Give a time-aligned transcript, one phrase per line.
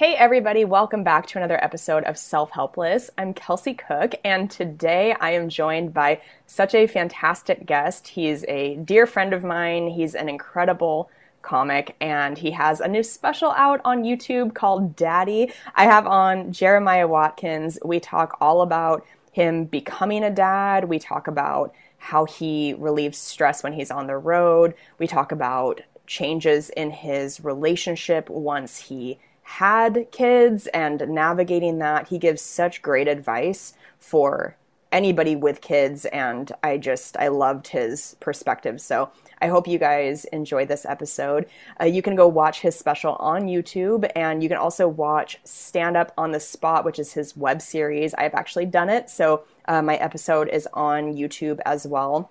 [0.00, 3.10] Hey, everybody, welcome back to another episode of Self Helpless.
[3.18, 8.08] I'm Kelsey Cook, and today I am joined by such a fantastic guest.
[8.08, 11.10] He's a dear friend of mine, he's an incredible
[11.42, 15.52] comic, and he has a new special out on YouTube called Daddy.
[15.74, 17.78] I have on Jeremiah Watkins.
[17.84, 23.62] We talk all about him becoming a dad, we talk about how he relieves stress
[23.62, 29.18] when he's on the road, we talk about changes in his relationship once he
[29.50, 32.06] had kids and navigating that.
[32.06, 34.56] He gives such great advice for
[34.92, 38.80] anybody with kids and I just I loved his perspective.
[38.80, 39.10] So
[39.42, 41.46] I hope you guys enjoy this episode.
[41.80, 45.96] Uh, you can go watch his special on YouTube and you can also watch Stand
[45.96, 48.14] Up on the Spot, which is his web series.
[48.14, 52.30] I've actually done it, so uh, my episode is on YouTube as well.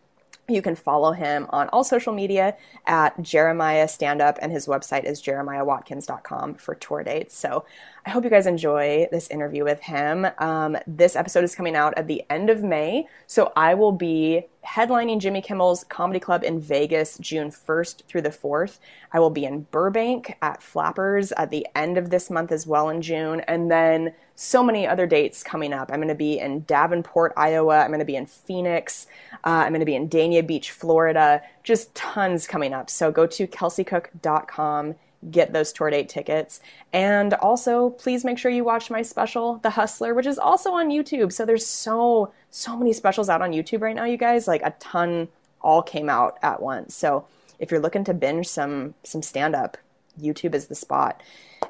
[0.50, 2.56] You can follow him on all social media
[2.86, 7.36] at Jeremiah Stand Up, and his website is jeremiahwatkins.com for tour dates.
[7.38, 7.66] So
[8.06, 10.26] I hope you guys enjoy this interview with him.
[10.38, 14.46] Um, this episode is coming out at the end of May, so I will be
[14.66, 18.80] headlining Jimmy Kimmel's Comedy Club in Vegas June 1st through the 4th.
[19.12, 22.90] I will be in Burbank at Flappers at the end of this month as well
[22.90, 25.92] in June, and then so many other dates coming up.
[25.92, 27.80] I'm going to be in Davenport, Iowa.
[27.80, 29.08] I'm going to be in Phoenix.
[29.44, 31.42] Uh, I'm going to be in Dania Beach, Florida.
[31.64, 32.90] Just tons coming up.
[32.90, 34.96] So go to kelseycook.com,
[35.30, 36.62] get those tour date tickets.
[36.94, 40.90] And also, please make sure you watch my special, The Hustler, which is also on
[40.90, 41.32] YouTube.
[41.32, 44.48] So there's so, so many specials out on YouTube right now, you guys.
[44.48, 45.28] Like a ton
[45.62, 46.96] all came out at once.
[46.96, 47.26] So
[47.60, 49.78] if you're looking to binge some some stand up,
[50.20, 51.22] YouTube is the spot.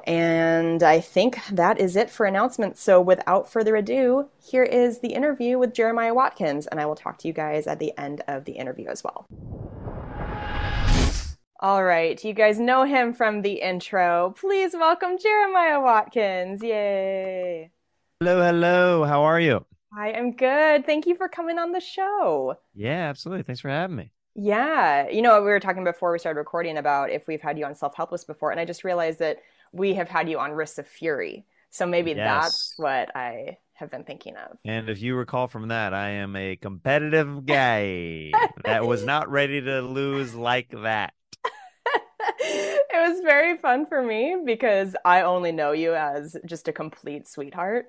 [0.04, 2.80] And I think that is it for announcements.
[2.80, 7.18] So without further ado, here is the interview with Jeremiah Watkins, and I will talk
[7.18, 9.26] to you guys at the end of the interview as well.
[11.62, 14.34] All right, you guys know him from the intro.
[14.40, 16.62] Please welcome Jeremiah Watkins.
[16.62, 17.70] Yay.
[18.18, 19.04] Hello, hello.
[19.04, 19.66] How are you?
[19.94, 20.86] I am good.
[20.86, 22.56] Thank you for coming on the show.
[22.74, 23.42] Yeah, absolutely.
[23.42, 24.10] Thanks for having me.
[24.34, 25.10] Yeah.
[25.10, 27.74] You know, we were talking before we started recording about if we've had you on
[27.74, 29.40] Self Helpless before, and I just realized that
[29.70, 31.44] we have had you on Risks of Fury.
[31.68, 34.56] So maybe that's what I have been thinking of.
[34.64, 38.32] And if you recall from that, I am a competitive guy
[38.64, 41.12] that was not ready to lose like that.
[43.04, 47.26] It was very fun for me because I only know you as just a complete
[47.28, 47.86] sweetheart.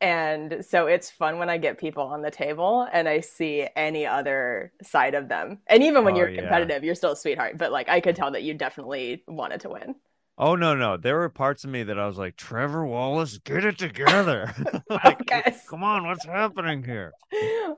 [0.00, 4.06] And so it's fun when I get people on the table and I see any
[4.06, 5.60] other side of them.
[5.66, 6.68] And even when Oh, you're yeah.
[6.68, 7.58] competitive, you're still a sweetheart.
[7.58, 9.96] But like I could tell that you definitely wanted to win.
[10.40, 10.96] Oh no, no.
[10.96, 14.54] There were parts of me that I was like, Trevor Wallace, get it together.
[14.88, 15.64] like, Focus.
[15.68, 17.12] come on, what's happening here?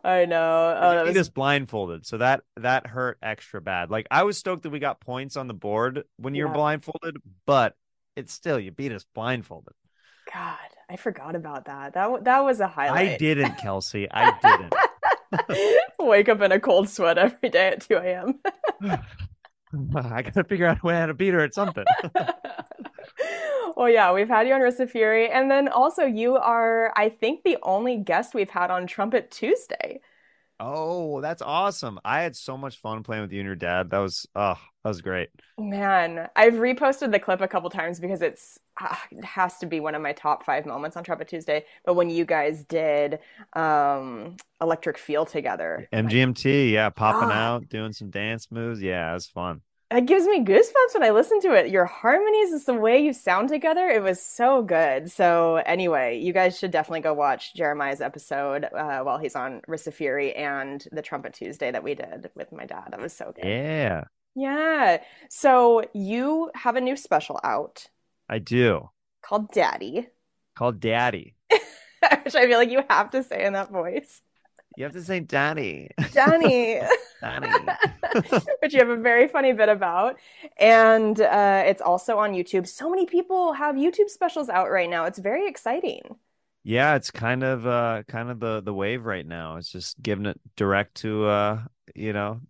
[0.04, 0.76] I know.
[0.78, 3.90] Oh, that he was just blindfolded, so that that hurt extra bad.
[3.90, 6.48] Like I was stoked that we got points on the board when you Yeah.
[6.50, 7.16] were blindfolded,
[7.46, 7.74] but
[8.14, 9.72] it's still you beat us blindfolded.
[10.32, 10.56] God,
[10.88, 11.94] I forgot about that.
[11.94, 13.08] That that was a highlight.
[13.12, 14.06] I didn't, Kelsey.
[14.10, 14.74] I didn't.
[15.98, 18.40] Wake up in a cold sweat every day at 2 a.m.
[19.96, 21.84] I gotta figure out a way how to beat her at something.
[23.76, 25.30] well, yeah, we've had you on Rissa Fury.
[25.30, 30.00] And then also, you are, I think, the only guest we've had on Trumpet Tuesday.
[30.60, 31.98] Oh, that's awesome.
[32.04, 33.90] I had so much fun playing with you and your dad.
[33.90, 34.54] That was oh,
[34.84, 35.30] that was great.
[35.58, 39.80] Man, I've reposted the clip a couple times because it's ah, it has to be
[39.80, 41.64] one of my top five moments on Trumpet Tuesday.
[41.84, 43.18] But when you guys did
[43.54, 47.36] um, Electric Feel together, MGMT, yeah, popping God.
[47.36, 48.80] out, doing some dance moves.
[48.80, 49.62] Yeah, it was fun.
[49.90, 51.70] It gives me goosebumps when I listen to it.
[51.70, 53.88] Your harmonies, is the way you sound together.
[53.88, 55.10] It was so good.
[55.10, 59.92] So anyway, you guys should definitely go watch Jeremiah's episode uh, while he's on Rissa
[59.92, 62.88] Fury and the Trumpet Tuesday that we did with my dad.
[62.92, 63.44] That was so good.
[63.44, 64.04] Yeah,
[64.36, 65.02] Yeah.
[65.28, 67.88] So you have a new special out
[68.28, 68.90] I do.
[69.22, 70.08] called Daddy,
[70.54, 71.34] Called Daddy.
[71.50, 74.22] which I feel like you have to say in that voice.
[74.80, 75.90] You have to say Daddy.
[76.14, 76.80] Daddy.
[77.20, 77.48] Daddy.
[78.62, 80.16] which you have a very funny bit about.
[80.58, 82.66] And uh, it's also on YouTube.
[82.66, 85.04] So many people have YouTube specials out right now.
[85.04, 86.00] It's very exciting.
[86.64, 89.56] Yeah, it's kind of uh kind of the the wave right now.
[89.56, 91.62] It's just giving it direct to uh
[91.94, 92.40] you know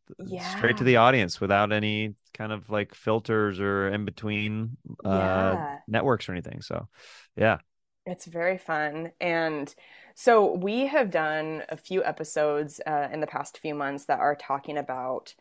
[0.57, 5.79] straight to the audience without any kind of like filters or in between uh Yeah.
[5.89, 6.63] networks or anything.
[6.63, 6.87] So
[7.37, 7.59] yeah.
[8.07, 9.13] It's very fun.
[9.21, 9.73] And
[10.21, 14.35] so we have done a few episodes uh, in the past few months that are
[14.35, 15.35] talking about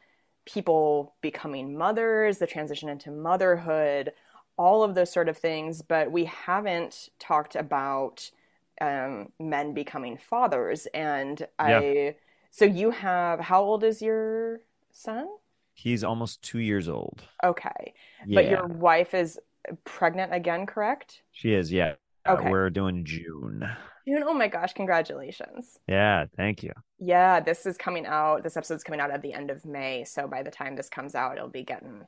[0.46, 4.14] people becoming mothers, the transition into motherhood,
[4.58, 5.82] all of those sort of things.
[5.82, 8.32] But we haven't talked about
[8.80, 10.88] um, men becoming fathers.
[10.94, 12.16] And I,
[12.50, 14.62] so you have, how old is your
[14.94, 15.28] son?
[15.74, 17.24] He's almost 2 years old.
[17.44, 17.94] Okay.
[18.26, 18.36] Yeah.
[18.36, 19.38] But your wife is
[19.84, 21.22] pregnant again, correct?
[21.34, 21.96] She is, yeah.
[22.26, 22.50] Uh, Okay.
[22.50, 23.70] we're doing June.
[24.10, 25.80] June, oh my gosh, congratulations.
[25.88, 26.74] Yeah, thank you.
[27.00, 28.44] Yeah, this is coming out.
[28.44, 31.16] This episode's coming out at the end of May, so by the time this comes
[31.16, 32.08] out, it'll be getting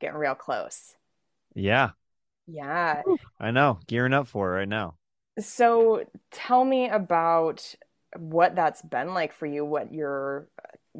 [0.00, 0.96] getting real close.
[1.54, 1.92] Yeah,
[2.46, 3.02] Yeah.
[3.40, 3.80] I know.
[3.86, 4.96] Gearing up for it right now.
[5.38, 7.74] So tell me about
[8.18, 10.48] what that's been like for you, what your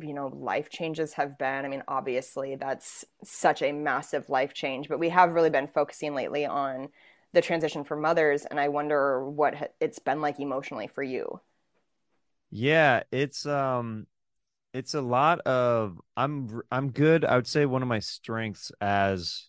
[0.00, 1.64] you know life changes have been.
[1.64, 6.14] I mean, obviously that's such a massive life change, but we have really been focusing
[6.14, 6.88] lately on
[7.32, 11.40] the transition for mothers, and I wonder what it's been like emotionally for you.
[12.50, 14.06] Yeah, it's um
[14.74, 17.24] it's a lot of I'm i'm good.
[17.24, 19.48] I would say one of my strengths as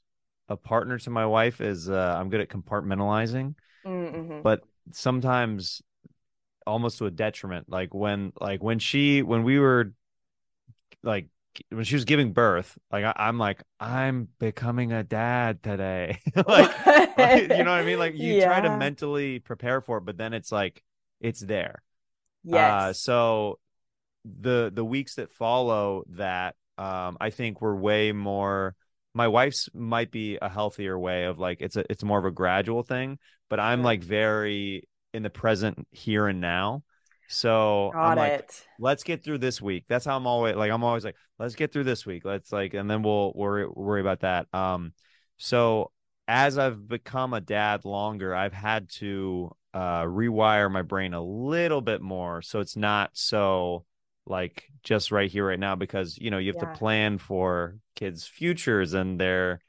[0.50, 4.44] a partner to my wife is uh I'm good at compartmentalizing, Mm-hmm.
[4.44, 5.82] but sometimes
[6.68, 7.70] almost to a detriment.
[7.70, 9.94] Like when like when she when we were
[11.04, 11.28] like
[11.70, 16.20] when she was giving birth, like I, I'm like I'm becoming a dad today.
[16.48, 16.72] like
[17.18, 18.00] you know what I mean?
[18.00, 20.83] Like you try to mentally prepare for it, but then it's like
[21.19, 21.83] it's there.
[22.51, 23.60] Uh, so
[24.25, 28.75] the the weeks that follow that, um, I think were way more.
[29.13, 32.31] My wife's might be a healthier way of like it's a it's more of a
[32.31, 33.19] gradual thing,
[33.50, 33.83] but I'm Yeah.
[33.83, 36.83] like very in the present here and now.
[37.27, 38.68] So I'm Got like, it.
[38.80, 39.86] let's get through this week.
[39.88, 42.25] That's how I'm always like I'm always like, let's get through this week.
[42.25, 44.48] Let's like and then we'll worry worry about that.
[44.54, 44.94] Um
[45.38, 45.92] so
[46.28, 51.82] as I've become a dad longer, I've had to uh rewire my brain a little
[51.82, 53.84] bit more so it's not so
[54.27, 56.60] like just right here right now because you know you have Yeah.
[56.60, 59.62] to plan for kids futures and their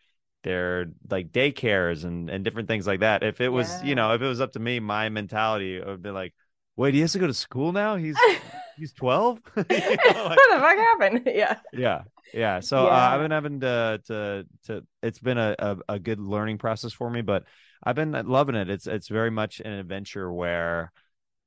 [0.42, 3.88] their like daycares and and different things like that if it was Yeah.
[3.88, 6.34] you know if it was up to me my mentality would be like
[6.76, 8.14] wait he has to go to school now he's
[8.78, 11.23] he's 12 You know, like- what the fuck happened?
[11.26, 11.59] Yeah.
[11.73, 12.02] yeah
[12.33, 12.61] yeah.
[12.61, 16.59] So uh, i've been having to to to it's been a, a a good learning
[16.59, 17.45] process for me but
[17.83, 18.69] i've been loving it.
[18.71, 20.90] It's it's very much an adventure where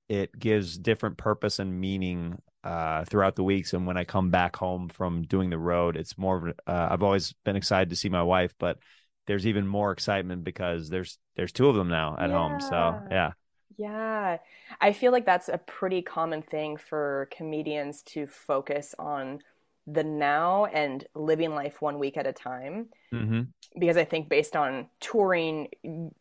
[0.08, 3.74] it gives different purpose and meaning uh throughout the weeks.
[3.74, 7.04] And when i come back home from doing the road it's more of uh, i've
[7.04, 8.78] always been excited to see my wife but
[9.26, 12.62] there's even more excitement because there's there's two of them now at home.
[12.62, 13.32] So Yeah.
[13.76, 14.38] Yeah.
[14.82, 19.40] I feel like that's a pretty common thing for comedians to focus on
[19.86, 22.88] the now and living life one week at a time.
[23.12, 25.70] hmm Because I think based on touring,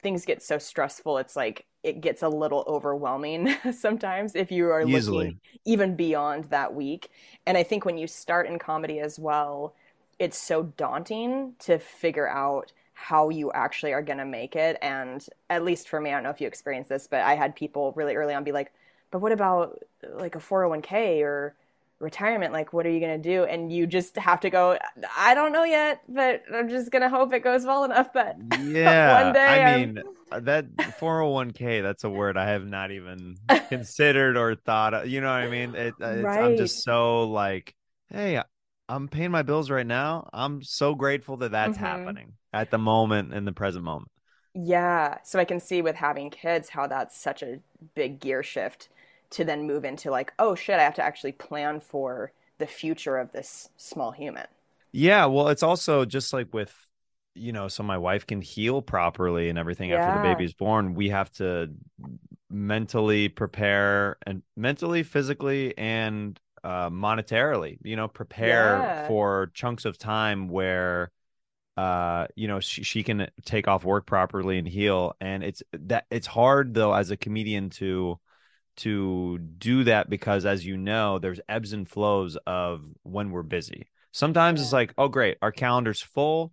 [0.02, 1.18] things get so stressful.
[1.18, 4.86] It's like it gets a little overwhelming sometimes if you are Easily.
[4.86, 7.10] looking even beyond that week.
[7.46, 9.74] And I think when you start in comedy as well,
[10.18, 14.78] it's so daunting to figure out how you actually are going to make it.
[14.82, 17.54] And at least for me, I don't know if you experienced this, but I had
[17.54, 18.72] people really early on be like,
[19.10, 19.78] but what about
[20.14, 21.54] like a 401k or
[21.98, 24.78] retirement like what are you going to do and you just have to go
[25.16, 28.36] i don't know yet but i'm just going to hope it goes well enough But
[28.52, 30.66] Yeah, one day I I'm- mean uh, that
[30.98, 31.80] 401k.
[31.80, 33.36] That's a word I have not even
[33.70, 34.94] considered or thought.
[34.94, 35.74] Of, you know what I mean?
[35.74, 37.74] It, uh, it's, I'm just so like,
[38.08, 38.42] hey,
[38.88, 40.28] I'm paying my bills right now.
[40.32, 41.80] I'm so grateful that that's Mhm.
[41.80, 44.10] happening at the moment in the present moment.
[44.54, 47.60] Yeah, so I can see with having kids how that's such a
[47.94, 48.88] big gear shift
[49.30, 53.18] to then move into like, oh shit, I have to actually plan for the future
[53.18, 54.46] of this small human.
[54.92, 56.74] Yeah, well, it's also just like with,
[57.34, 60.94] you know, so my wife can heal properly and everything after the baby's born.
[60.94, 61.70] We have to
[62.50, 69.02] mentally prepare and mentally, physically, and uh, monetarily, you know, prepare Yeah.
[69.02, 71.10] for chunks of time where,
[71.76, 75.14] uh, you know, she, she can take off work properly and heal.
[75.20, 78.18] And it's that it's hard though as a comedian to
[78.78, 83.88] to do that because as you know there's ebbs and flows of when we're busy.
[84.12, 86.52] Sometimes it's like oh great our calendar's full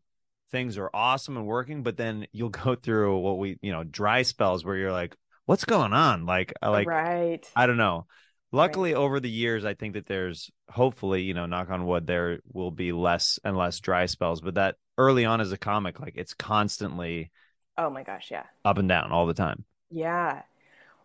[0.52, 4.22] things are awesome and working but then you'll go through what we you know dry
[4.22, 5.16] spells where you're like
[5.46, 6.26] what's going on?
[6.26, 7.50] Like I like right.
[7.56, 8.08] i don't know.
[8.52, 12.40] Luckily over the years i think that there's hopefully you know knock on wood there
[12.52, 16.14] will be less and less dry spells but that early on as a comic like
[16.16, 17.32] it's constantly
[17.78, 18.46] Oh my gosh, yeah.
[18.66, 20.44] up and down all the time Yeah.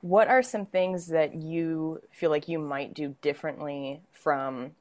[0.02, 4.72] What are some things that you feel like you might do differently from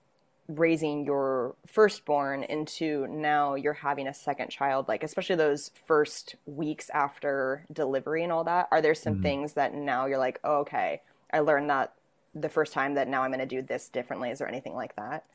[0.50, 4.88] raising your firstborn into now you're having a second child?
[4.88, 8.68] Like, especially those first weeks after delivery and all that.
[8.72, 9.18] Are there some Mhm.
[9.18, 11.02] things that now you're like, oh, okay,
[11.34, 11.94] I learned that
[12.36, 14.32] the first time that now I'm going to do this differently?
[14.32, 15.26] Is there anything like that?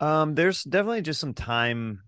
[0.00, 2.02] Um, there's definitely just some time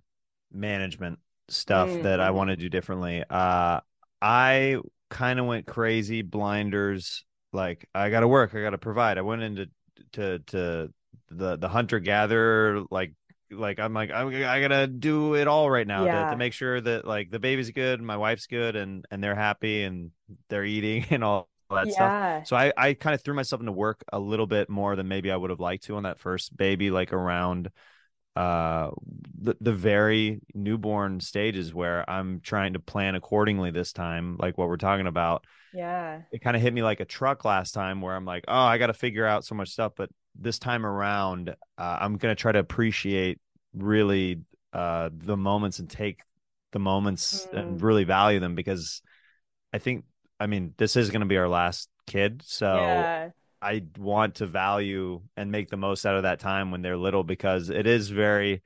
[0.52, 3.24] management stuff Mm, that I want to do differently.
[3.28, 3.80] Uh,
[4.22, 4.78] I
[5.10, 7.24] kind of went crazy, blinders.
[7.52, 9.18] Like I got to work, I got to provide.
[9.18, 9.68] I went into
[10.12, 10.92] to to
[11.30, 13.12] the the hunter gatherer like
[13.50, 16.26] like I'm like I'm, I gotta do it all right now to, Yeah.
[16.26, 19.82] to make sure that like the baby's good, my wife's good, and and they're happy
[19.84, 20.12] and
[20.48, 22.14] they're eating and all that stuff.
[22.42, 25.30] So I, I kind of threw myself into work a little bit more than maybe
[25.30, 27.70] I would have liked to on that first baby, like around
[28.36, 28.90] uh
[29.42, 34.68] the, the very newborn stages where I'm trying to plan accordingly this time, like what
[34.68, 35.44] we're talking about.
[35.72, 36.22] Yeah.
[36.32, 38.78] It kind of hit me like a truck last time where I'm like, oh, I
[38.78, 39.92] got to figure out so much stuff.
[39.96, 43.40] But this time around, uh, I'm to try to appreciate
[43.74, 44.40] really
[44.72, 46.20] uh the moments and take
[46.72, 47.82] the moments and Mm.
[47.82, 49.02] really value them because
[49.72, 50.04] I think
[50.40, 53.30] I mean this is to be our last kid, so yeah.
[53.62, 57.24] I want to value and make the most out of that time when they're little
[57.24, 58.62] because it is very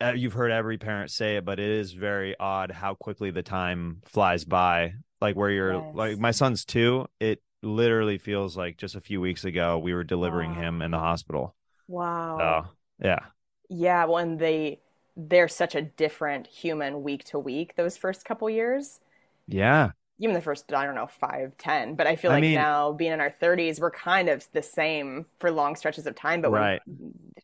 [0.00, 3.42] uh, you've heard every parent say it but it is very odd how quickly the
[3.42, 5.86] time flies by like where you're Yes.
[5.92, 10.04] like my son's 2 it literally feels like just a few weeks ago we were
[10.04, 10.54] delivering Wow.
[10.54, 11.54] him in the hospital
[11.88, 12.58] Wow.
[12.58, 12.68] so
[13.02, 13.20] yeah
[13.68, 14.80] Yeah, well, and they
[15.16, 19.00] they're such a different human week to week those first couple years.
[19.46, 21.94] yeah Even the first, I don't know, five, ten.
[21.96, 24.62] But I feel I like mean- now being in our thirties, we're kind of the
[24.62, 26.40] same for long stretches of time.
[26.42, 26.80] But when Right.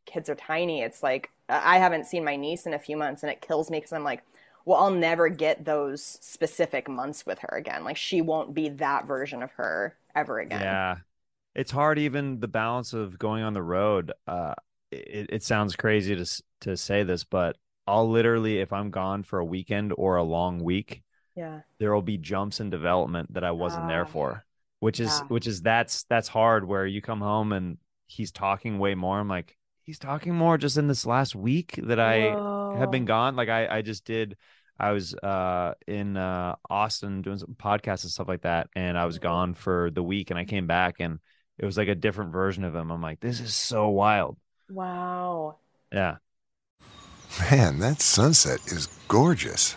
[0.04, 3.32] kids are tiny, it's like I haven't seen my niece in a few months, and
[3.32, 4.22] it kills me because I'm like,
[4.64, 7.84] well, I'll never get those specific months with her again.
[7.84, 10.60] Like she won't be that version of her ever again.
[10.60, 10.96] Yeah.
[11.54, 14.12] It's hard even the balance of going on the road.
[14.26, 14.54] Uh
[14.90, 17.56] it, it sounds crazy to to say this, but
[17.86, 21.02] I'll literally if I'm gone for a weekend or a long week,
[21.36, 21.60] Yeah.
[21.78, 24.44] there will be jumps in development that I wasn't there Ah, for.
[24.80, 25.26] Which is yeah.
[25.28, 29.18] which is that's that's hard where you come home and he's talking way more.
[29.20, 32.38] I'm like, he's talking more just in this last week that I
[32.78, 33.36] have been gone.
[33.36, 34.36] Like I, I just did.
[34.78, 39.06] I was uh in uh Austin doing some podcasts and stuff like that, and I
[39.06, 39.22] was Mhm.
[39.22, 41.20] gone for the week, and I came back, and
[41.58, 42.90] it was like a different version of him.
[42.90, 44.36] I'm like, this is so wild.
[44.68, 45.58] Wow.
[45.92, 46.16] Yeah,
[47.50, 49.76] Man, that sunset is gorgeous.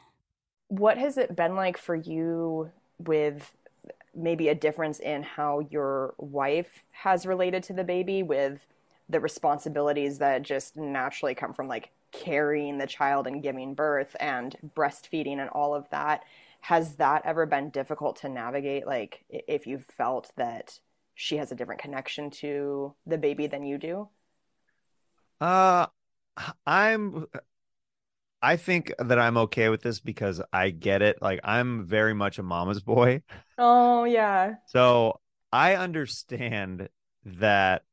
[0.71, 3.53] What has it been like for you with
[4.15, 8.65] maybe a difference in how your wife has related to the baby with
[9.09, 14.55] the responsibilities that just naturally come from like carrying the child and giving birth and
[14.73, 16.23] breastfeeding and all of that?
[16.61, 18.87] Has that ever been difficult to navigate?
[18.87, 20.79] Like, if you felt that
[21.15, 24.07] she has a different connection to the baby than you do?
[25.41, 25.87] Uh,
[26.65, 27.27] I'm.
[28.41, 31.21] I think that I'm okay with this because I get it.
[31.21, 33.21] Like I'm very much a mama's boy.
[33.57, 34.55] Oh, yeah.
[34.67, 35.19] So
[35.51, 36.89] I understand
[37.25, 37.83] that.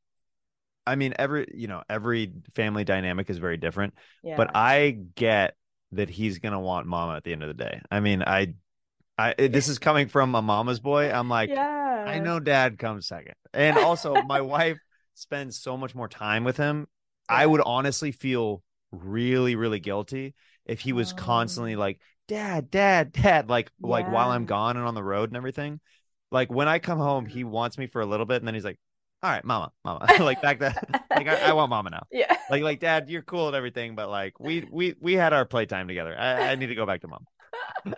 [0.86, 4.36] I mean, every you know, every family dynamic is very different, Yeah.
[4.36, 5.54] but I get
[5.92, 7.82] that he's gonna want mama at the end of the day.
[7.90, 8.54] I mean, I,
[9.18, 11.10] I eh, this is coming from a mama's boy.
[11.10, 12.04] I'm like, yeah.
[12.06, 14.78] I know dad comes second, and also my wife
[15.14, 16.86] spends so much more time with him.
[17.28, 20.34] I would honestly feel really, really guilty
[20.66, 21.78] if he was constantly Oh.
[21.78, 25.80] like, "Dad, Dad, Dad," like like while I'm gone and on the road and everything.
[26.30, 27.50] Like when I come home, he mm.
[27.50, 28.78] wants me for a little bit, and then he's like,
[29.22, 32.06] "All right, mama, mama," like back that, like I, I want mama now.
[32.10, 32.36] Yeah.
[32.50, 35.88] Like like Dad, you're cool and everything, but like we we we had our playtime
[35.88, 36.16] together.
[36.18, 37.26] I, I need to go back to mom.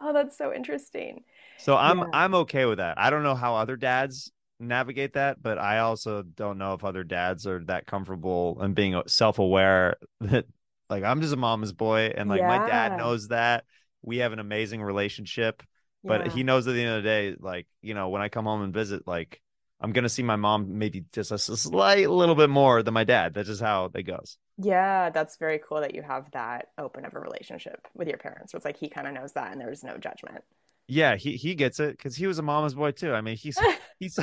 [0.00, 1.24] oh, that's so interesting.
[1.58, 2.10] So I'm Yeah.
[2.12, 2.98] I'm okay with that.
[2.98, 4.30] I don't know how other dads
[4.60, 9.00] navigate that, but I also don't know if other dads are that comfortable and being
[9.06, 10.46] self-aware that
[10.88, 13.64] like I'm just a mama's boy and like my dad knows that.
[14.02, 15.62] We have an amazing relationship,
[16.06, 16.32] but Yeah.
[16.32, 18.62] he knows at the end of the day like, you know, when I come home
[18.62, 19.40] and visit like
[19.80, 23.32] I'm to see my mom maybe just a slight little bit more than my dad.
[23.34, 24.36] That's just how it goes.
[24.58, 28.52] Yeah, that's very cool that you have that open of a relationship with your parents.
[28.52, 30.44] Where it's like he kind of knows that and there's no judgment.
[30.92, 33.12] Yeah, he he gets it because he was a mama's boy too.
[33.14, 33.62] I mean, he's
[34.00, 34.18] he's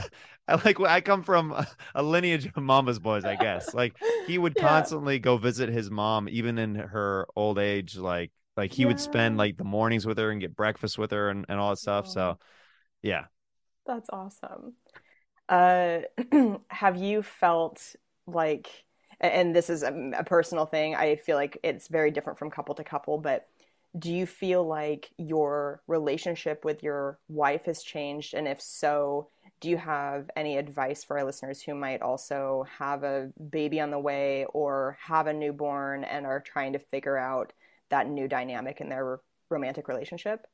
[0.47, 3.73] I like I come from a, a lineage of mama's boys, I guess.
[3.73, 4.57] Like he would Yeah.
[4.57, 7.95] constantly go visit his mom, even in her old age.
[7.97, 11.29] Like like he would spend like the mornings with her and get breakfast with her
[11.29, 12.07] and, and all that stuff.
[12.07, 12.37] So
[13.03, 13.25] yeah,
[13.85, 14.73] That's awesome.
[15.49, 16.01] Uh,
[16.69, 17.95] have you felt
[18.27, 18.85] like,
[19.21, 22.75] and this is a, a personal thing, I feel like it's very different from couple
[22.75, 23.47] to couple, but
[23.97, 28.33] do you feel like your relationship with your wife has changed?
[28.33, 29.29] And if so,
[29.59, 33.91] do you have any advice for our listeners who might also have a baby on
[33.91, 37.53] the way or have a newborn and are trying to figure out
[37.89, 40.45] that new dynamic in their romantic relationship?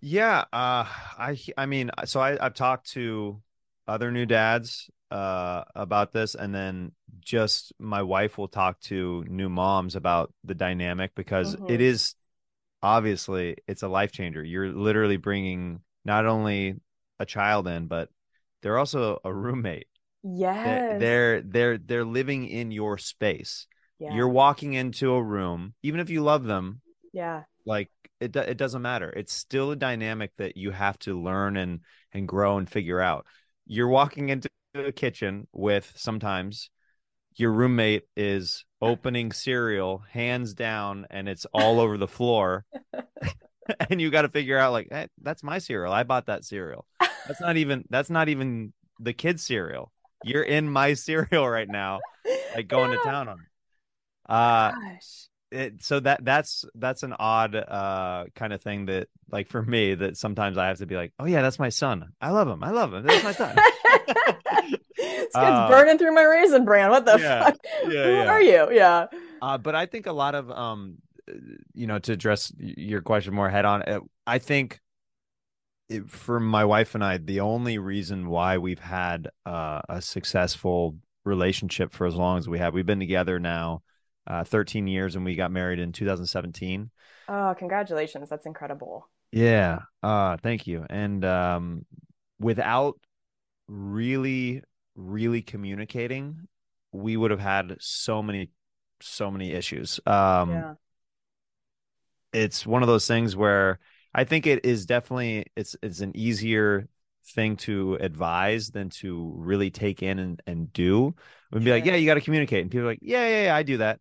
[0.00, 0.44] yeah.
[0.52, 0.84] Uh,
[1.18, 3.40] I I mean, so I I've talked to
[3.88, 9.48] other new dads uh about this, and then just my wife will talk to new
[9.48, 11.70] moms about the dynamic because Mhm.
[11.70, 12.14] it is
[12.82, 14.42] obviously it's a life changer.
[14.44, 16.76] You're literally bringing not only
[17.18, 18.10] a child in, but
[18.62, 19.88] they're also a roommate.
[20.22, 23.66] Yeah, They're they're they're living in your space.
[23.98, 24.14] yeah.
[24.14, 26.80] You're walking into a room, even if you love them,
[27.12, 27.44] yeah.
[27.64, 29.10] like it it doesn't matter.
[29.10, 31.80] It's still a dynamic that you have to learn and
[32.12, 33.26] and grow and figure out.
[33.68, 36.70] You're walking into a kitchen with sometimes
[37.36, 42.64] your roommate is opening cereal hands down and it's all over the floor.
[43.90, 45.92] And you got to figure out like hey, that's my cereal.
[45.92, 46.86] I bought that cereal.
[47.00, 49.92] That's not even that's not even the kids cereal.
[50.24, 52.00] You're in my cereal right now
[52.54, 54.32] like going to town on it.
[54.32, 55.28] Uh Gosh.
[55.50, 59.94] It, so that that's that's an odd uh kind of thing that like for me
[59.94, 62.62] that sometimes i have to be like oh yeah that's my son i love him
[62.62, 63.56] i love him that's my son
[64.96, 66.90] it's Uh, burning through my Raisin Bran.
[66.90, 67.56] What the yeah, fuck?
[67.84, 68.26] yeah, Who yeah.
[68.28, 68.68] are you?
[68.72, 69.06] Yeah.
[69.40, 70.96] Uh, but I think a lot of um,
[71.30, 71.34] uh,
[71.74, 74.80] you know, to address your question more head on, uh, I think
[75.88, 80.96] it, for my wife and I, the only reason why we've had uh, a successful
[81.24, 83.82] relationship for as long as we have, we've been together now
[84.28, 86.90] uh, 13 years, and we got married in 2017.
[87.26, 88.28] Oh, congratulations.
[88.28, 89.08] That's incredible.
[89.30, 89.80] Yeah.
[90.02, 90.86] Uh thank you.
[90.88, 91.84] And um
[92.38, 92.98] without
[93.68, 94.62] really
[94.96, 96.48] really communicating,
[96.92, 98.50] we would have had so many
[99.00, 100.00] so many issues.
[100.06, 100.74] Um yeah.
[102.32, 103.78] it's one of those things where
[104.14, 106.88] I think it is definitely it's it's an easier
[107.34, 111.14] thing to advise than to really take in and, and do.
[111.52, 112.62] We'd be like, yeah, you got to communicate.
[112.62, 114.00] And people are like, yeah, yeah, yeah, I do that.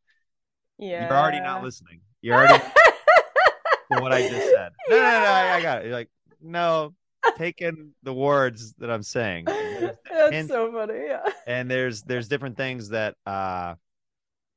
[0.77, 1.07] Yeah.
[1.07, 2.01] You're already not listening.
[2.21, 2.63] You're already
[3.89, 4.71] what I just said.
[4.89, 5.85] No, no, no, I, I got it.
[5.85, 6.09] You're like,
[6.41, 6.93] no,
[7.37, 9.45] take in the words that I'm saying.
[9.45, 9.97] That's
[10.33, 10.93] and- so funny.
[11.07, 11.23] Yeah.
[11.45, 13.75] and there's there's different things that uh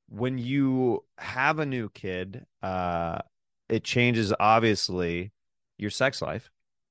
[0.08, 3.18] when you have a new kid, uh
[3.68, 5.32] it changes obviously
[5.78, 6.50] your sex life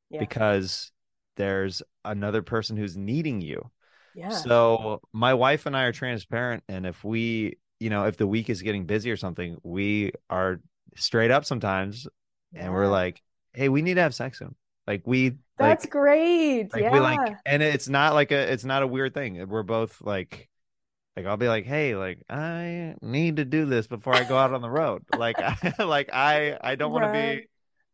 [0.10, 0.20] Yeah.
[0.22, 0.92] because
[1.36, 3.70] there's another person who's needing you.
[4.16, 4.30] yeah.
[4.30, 8.50] So my wife and I are transparent, and if we you know, if the week
[8.50, 10.60] is getting busy or something, we are
[10.96, 12.08] straight up sometimes
[12.54, 13.22] and we're like,
[13.54, 14.56] hey, we need to have sex soon.
[14.88, 16.74] Like we That's like, great.
[16.74, 16.92] like yeah.
[16.92, 19.48] we like and it's not like a it's not a weird thing.
[19.48, 20.50] We're both like
[21.16, 24.54] like I'll be like, hey, like I need to do this before I go out
[24.54, 25.04] on the road.
[25.16, 27.49] Like I like I I don't want to be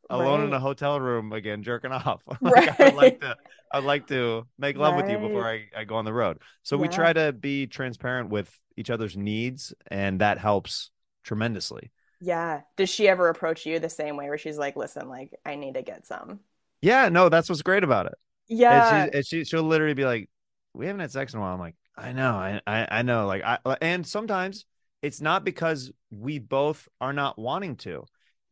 [0.10, 2.22] alone in a hotel room again jerking off.
[2.42, 3.36] like I would like to
[3.72, 6.40] I'd like to make love with you before I, I go on the road.
[6.64, 10.92] So we try to be transparent with each other's needs and that helps
[11.24, 11.92] tremendously.
[12.22, 12.62] Yeah.
[12.78, 15.74] Does she ever approach you the same way where she's like, listen, like, I need
[15.74, 16.40] to get some?
[16.82, 18.16] Yeah, no, that's what's great about it.
[18.48, 18.96] Yeah.
[18.96, 20.30] And she, and she she'll literally be like,
[20.74, 23.26] "We haven't had sex in a while." I'm like, "I know, I I, I know."
[23.26, 24.66] Like, I and sometimes
[25.02, 28.06] it's not because we both are not wanting to.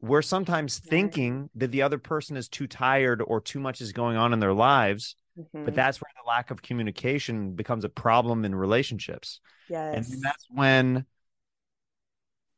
[0.03, 4.17] We're sometimes thinking that the other person is too tired or too much is going
[4.17, 5.63] on in their lives, Mhm.
[5.63, 9.39] but that's where the lack of communication becomes a problem in relationships.
[9.69, 10.11] yes.
[10.11, 11.05] And that's when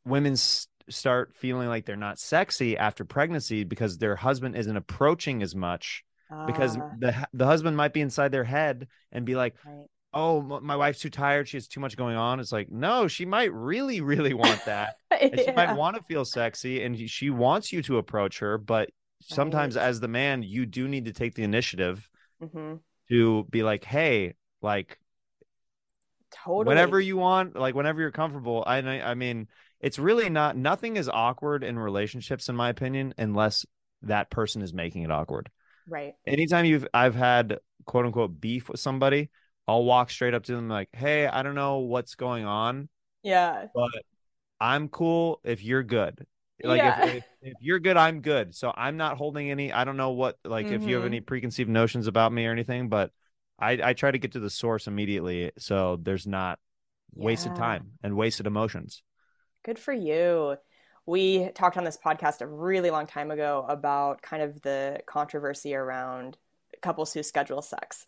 [0.06, 0.36] women
[0.90, 6.04] start feeling like they're not sexy after pregnancy because their husband isn't approaching as much
[6.48, 9.86] because Ah, the the husband might be inside their head and be like, right.
[10.14, 11.48] "Oh, my wife's too tired.
[11.48, 14.96] She has too much going on." It's like, no, she might really, really want that,
[15.32, 15.56] and she Yeah.
[15.56, 18.58] might want to feel sexy, and she wants you to approach her.
[18.58, 18.90] But
[19.22, 19.84] sometimes, Right.
[19.84, 22.80] as the man, you do need to take the initiative Mhm.
[23.10, 25.00] to be like, "Hey, like
[26.32, 26.66] Totally.
[26.68, 29.48] whenever you want, like whenever you're comfortable." I I mean,
[29.80, 30.58] it's really not.
[30.58, 33.66] Nothing is awkward in relationships, in my opinion, unless
[34.02, 35.50] that person is making it awkward
[35.88, 36.16] Right.
[36.28, 39.30] anytime you've I've had quote unquote beef with somebody,
[39.68, 42.90] I'll walk straight up to them like, "Hey, I don't know what's going on,
[43.24, 43.68] Yeah.
[43.74, 43.92] but
[44.60, 46.26] I'm cool if you're good.
[46.64, 46.96] Like Yeah.
[46.96, 48.56] if, if if you're good, I'm good.
[48.56, 49.72] So I'm not holding any.
[49.74, 51.06] I don't know what like if you have Mhm.
[51.06, 53.12] any preconceived notions about me or anything, but
[53.60, 56.60] I I try to get to the source immediately, so there's not
[57.14, 59.04] wasted time and wasted emotions.
[59.64, 60.58] Good for you.
[61.06, 65.76] We talked on this podcast a really long time ago about kind of the controversy
[65.76, 66.38] around
[66.82, 68.06] couples who schedule sex.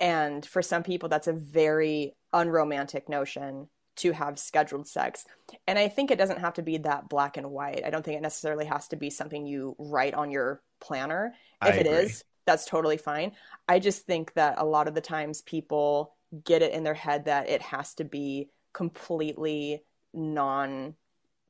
[0.00, 5.24] And for some people, that's a very unromantic notion to have scheduled sex.
[5.66, 7.82] And I think it doesn't have to be that black and white.
[7.84, 11.34] I don't think it necessarily has to be something you write on your planner.
[11.64, 13.32] If it is, that's totally fine.
[13.68, 17.26] I just think that a lot of the times people get it in their head
[17.26, 19.82] that it has to be completely
[20.14, 20.94] non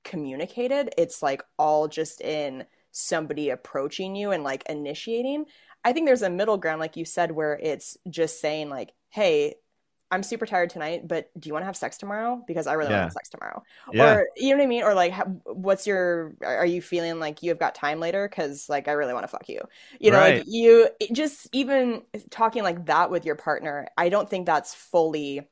[0.05, 0.93] communicated.
[0.99, 5.47] It's like all just in somebody approaching you and like initiating.
[5.85, 9.55] I think there's a middle ground, like you said, where it's just saying, like, hey,
[10.13, 12.45] I'm super tired tonight, but do you want to have sex tomorrow?
[12.47, 13.63] Because I really want to have sex tomorrow.
[13.93, 14.15] Yeah.
[14.15, 14.83] Or, you know what I mean?
[14.83, 15.15] Or like,
[15.47, 18.29] what's your, are you feeling like you have got time later?
[18.29, 19.61] Because like, I really want to fuck you.
[19.99, 24.47] You know, like you just even talking like that with your partner, I don't think
[24.47, 25.49] that's fully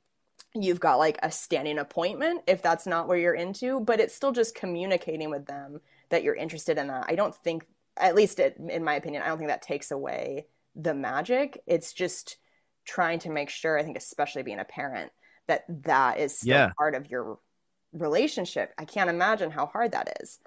[0.54, 4.32] you've got like a standing appointment if that's not where you're into, but it's still
[4.32, 7.06] just communicating with them that you're interested in that.
[7.08, 10.46] I don't think, at least it, in my opinion, I don't think that takes away
[10.74, 11.62] the magic.
[11.66, 12.36] It's just
[12.90, 15.12] trying to make sure, I think, especially being a parent,
[15.48, 16.72] that that is still Yeah.
[16.76, 17.38] part of your
[17.92, 18.72] relationship.
[18.78, 20.38] I can't imagine how hard that is.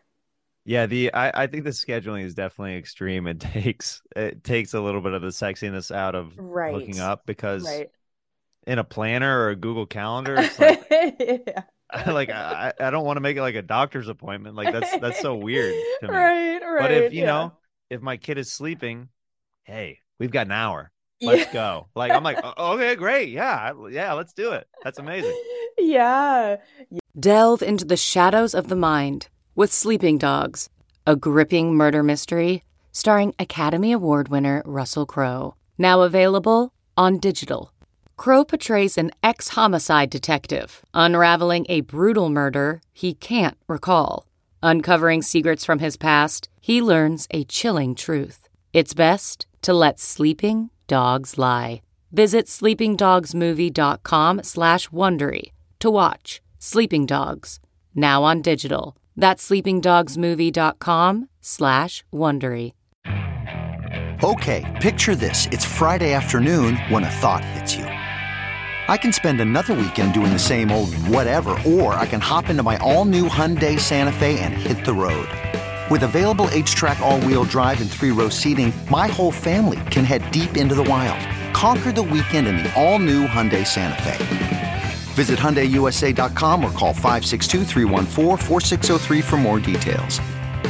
[0.65, 3.27] Yeah, the I, I think the scheduling is definitely extreme.
[3.27, 6.73] It takes it takes a little bit of the sexiness out of Right.
[6.73, 7.89] hooking up because Right.
[8.65, 11.63] in a planner or a Google Calendar, it's like, yeah.
[12.07, 14.55] like I, I don't want to make it like a doctor's appointment.
[14.55, 16.13] Like that's that's so weird to me.
[16.17, 16.79] Right, right.
[16.79, 17.25] but if you yeah.
[17.25, 17.57] know,
[17.89, 19.09] if my kid is sleeping,
[19.63, 20.92] hey, we've got an hour.
[21.23, 21.53] Let's Yeah.
[21.53, 21.87] go.
[21.95, 24.67] Like I'm like, "O- okay, great, yeah, yeah, let's do it.
[24.83, 25.35] That's amazing.
[25.79, 26.57] Yeah.
[27.19, 30.69] Delve into the shadows of the mind with Sleeping Dogs,
[31.07, 35.55] a gripping murder mystery starring Academy Award winner Russell Crowe.
[35.79, 37.71] Now available on digital.
[38.17, 44.27] Crowe portrays an ex homicide detective unraveling a brutal murder he can't recall.
[44.61, 48.47] Uncovering secrets from his past, he learns a chilling truth.
[48.73, 51.81] It's best to let sleeping dogs lie.
[52.11, 55.45] Visit sleepingdogsmovie.com slash Wondery
[55.79, 57.59] to watch Sleeping Dogs,
[57.95, 58.95] now on digital.
[59.17, 62.73] That's sleepingdogsmovie.com slash Wondery.
[64.23, 65.47] Okay, picture this.
[65.51, 67.85] It's Friday afternoon when a thought hits you.
[67.85, 72.63] I can spend another weekend doing the same old whatever, or I can hop into
[72.63, 75.27] my all new Hyundai Santa Fe and hit the road.
[75.91, 80.31] With available HTRAC, all wheel drive, and three row seating, my whole family can head
[80.31, 81.19] deep into the wild.
[81.53, 84.83] Conquer the weekend in the all new Hyundai Santa Fe.
[85.13, 90.19] Visit HyundaiUSA.com or call 562-314-4603 for more details.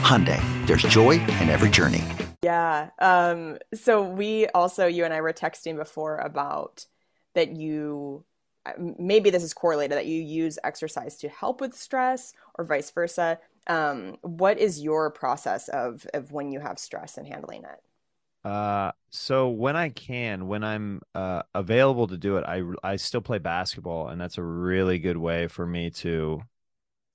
[0.01, 2.03] Hyundai, there's joy in every journey.
[2.41, 2.89] Yeah.
[2.99, 6.87] Um, so we also, you and I were texting before about
[7.35, 8.25] that you
[8.65, 12.91] uh, maybe this is correlated that you use exercise to help with stress or vice
[12.91, 13.39] versa.
[13.67, 17.81] Um, what is your process of of when you have stress and handling it?
[18.43, 23.21] Uh, so when I can, when I'm uh available to do it, I I still
[23.21, 26.41] play basketball, and that's a really good way for me to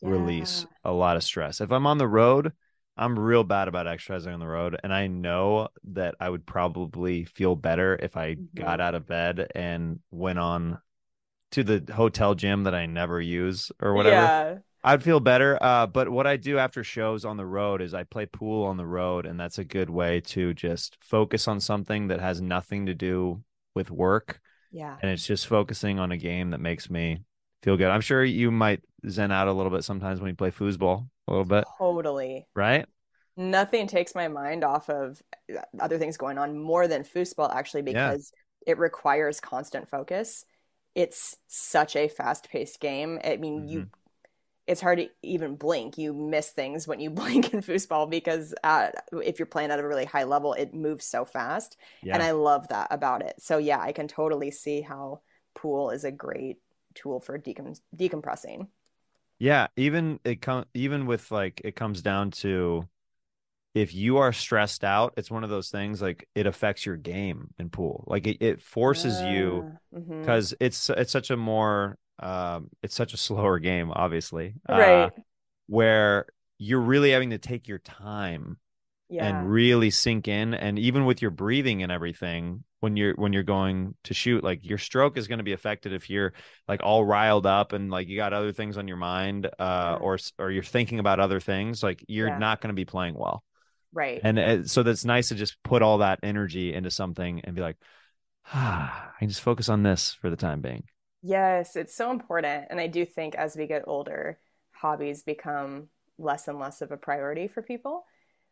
[0.02, 1.60] release a lot of stress.
[1.60, 2.52] If I'm on the road,
[2.96, 7.24] I'm real bad about exercising on the road, and I know that I would probably
[7.24, 10.80] feel better if I got out of bed and went on
[11.52, 14.32] to the hotel gym that I never use or whatever.
[14.32, 14.60] Yeah.
[14.84, 15.58] I'd feel better.
[15.60, 18.76] Uh, but what I do after shows on the road is I play pool on
[18.76, 22.86] the road, and that's a good way to just focus on something that has nothing
[22.86, 23.42] to do
[23.74, 24.40] with work.
[24.70, 24.96] Yeah.
[25.02, 27.22] And it's just focusing on a game that makes me
[27.62, 27.88] feel good.
[27.90, 31.30] I'm sure you might zen out a little bit sometimes when you play foosball a
[31.30, 32.46] little bit, Totally.
[32.54, 32.86] right?
[33.36, 35.20] Nothing takes my mind off of
[35.54, 38.10] uh, other things going on more than foosball, actually, Yeah.
[38.10, 38.32] because
[38.66, 40.44] it requires constant focus.
[40.94, 43.20] It's such a fast paced game.
[43.24, 43.68] I mean, Mm-hmm.
[43.68, 43.86] you
[44.68, 45.98] it's hard to even blink.
[45.98, 49.86] You miss things when you blink in foosball because uh, if you're playing at a
[49.88, 51.76] really high level, it moves so fast.
[52.02, 52.14] Yeah.
[52.14, 53.36] And I love that about it.
[53.40, 55.22] So, yeah, I can totally see how
[55.54, 56.58] pool is a great
[56.94, 58.68] tool for decom- decompressing.
[59.38, 62.88] Yeah, even it come even with like it comes down to
[63.74, 67.54] if you are stressed out, it's one of those things like it affects your game
[67.58, 68.04] in pool.
[68.08, 70.22] Like it, it forces you Ah, mhm.
[70.22, 74.54] because it's it's such a more um it's such a slower game, obviously.
[74.68, 75.12] uh, Right.
[75.66, 76.26] where
[76.58, 78.58] you're really having to take your time
[79.08, 79.28] Yeah.
[79.28, 83.42] and really sink in and even with your breathing and everything when you're when you're
[83.42, 86.32] going to shoot like your stroke is going to be affected if you're
[86.68, 90.18] like all riled up and like you got other things on your mind uh or
[90.38, 92.38] or you're thinking about other things like you're Yeah.
[92.38, 93.42] not going to be playing well
[93.92, 94.20] right.
[94.22, 97.62] and it, so that's nice to just put all that energy into something and be
[97.62, 97.76] like
[98.52, 100.84] ah i can just focus on this for the time being
[101.22, 102.66] Yes, it's so important.
[102.70, 104.38] And I do think as we get older,
[104.72, 108.04] hobbies become less and less of a priority for people.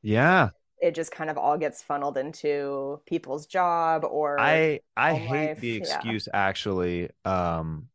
[0.02, 5.52] yeah It just kind of all gets funneled into people's job or I I hate
[5.52, 6.14] life, the yeah.
[6.14, 7.88] excuse actually um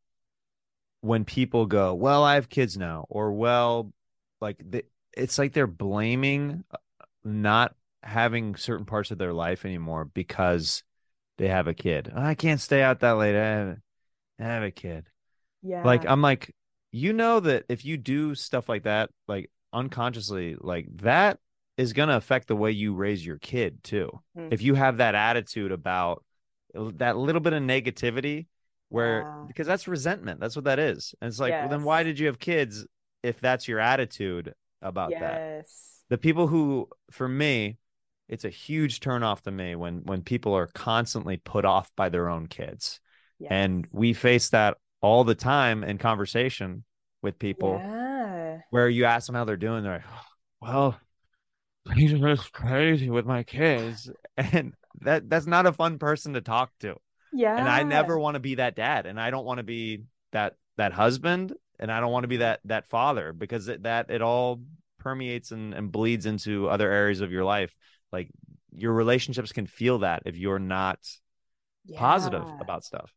[1.02, 3.92] when people go, "Well, I have kids now," or "Well,
[4.40, 6.78] like the, it's like they're blaming uh,
[7.24, 10.84] not having certain parts of their life anymore because
[11.38, 12.12] they have a kid.
[12.16, 13.78] I can't stay out that late.
[14.40, 15.06] I have, a kid.
[15.62, 15.84] yeah.
[15.84, 16.56] Like I'm like,
[16.92, 21.40] you know that if you do stuff like that, like unconsciously, like that
[21.78, 24.20] is gonna affect the way you raise your kid too.
[24.38, 24.52] Mhm.
[24.54, 26.24] If you have that attitude about
[26.74, 28.48] that little bit of negativity,
[28.90, 29.44] where Yeah.
[29.48, 31.14] because that's resentment, that's what that is.
[31.22, 32.86] And it's like, well, then why did you have kids
[33.24, 35.20] if that's your attitude about that?
[35.20, 36.04] yes.
[36.10, 37.78] The people who, for me,
[38.28, 42.30] it's a huge turnoff to me when when people are constantly put off by their
[42.30, 43.01] own kids
[43.50, 46.84] and we face that all the time in conversation
[47.22, 48.60] with people Yeah.
[48.70, 50.26] where you ask them how they're doing they're like oh,
[50.62, 51.00] well
[51.88, 54.10] things are just crazy with my kids.
[54.38, 56.96] And that that's not a fun person to talk to.
[57.34, 57.58] Yeah.
[57.58, 60.56] and i never want to be that dad and i don't want to be that
[60.78, 64.22] that husband and i don't want to be that that father because it, that it
[64.22, 64.62] all
[65.00, 67.74] permeates and, and bleeds into other areas of your life.
[68.12, 68.30] Like
[68.76, 71.00] your relationships can feel that if you're not
[71.96, 73.12] positive about stuff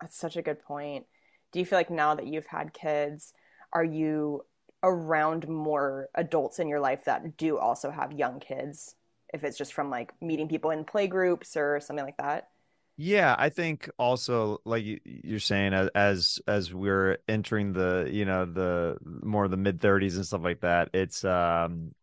[0.00, 1.06] That's such a good point.
[1.52, 3.32] Do you feel like now that you've had kids,
[3.72, 4.44] are you
[4.82, 8.94] around more adults in your life that do also have young kids?
[9.32, 12.48] If it's just from like meeting people in play groups or something like that?
[12.96, 18.24] Yeah, I think also like you- you're saying as as as we're entering the you
[18.24, 21.94] know the more the mid 30s and stuff like that, it's um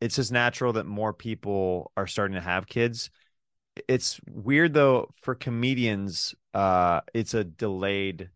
[0.00, 3.10] it's just natural that more people are starting to have kids.
[3.88, 8.30] It's weird though for comedians, uh it's a delayed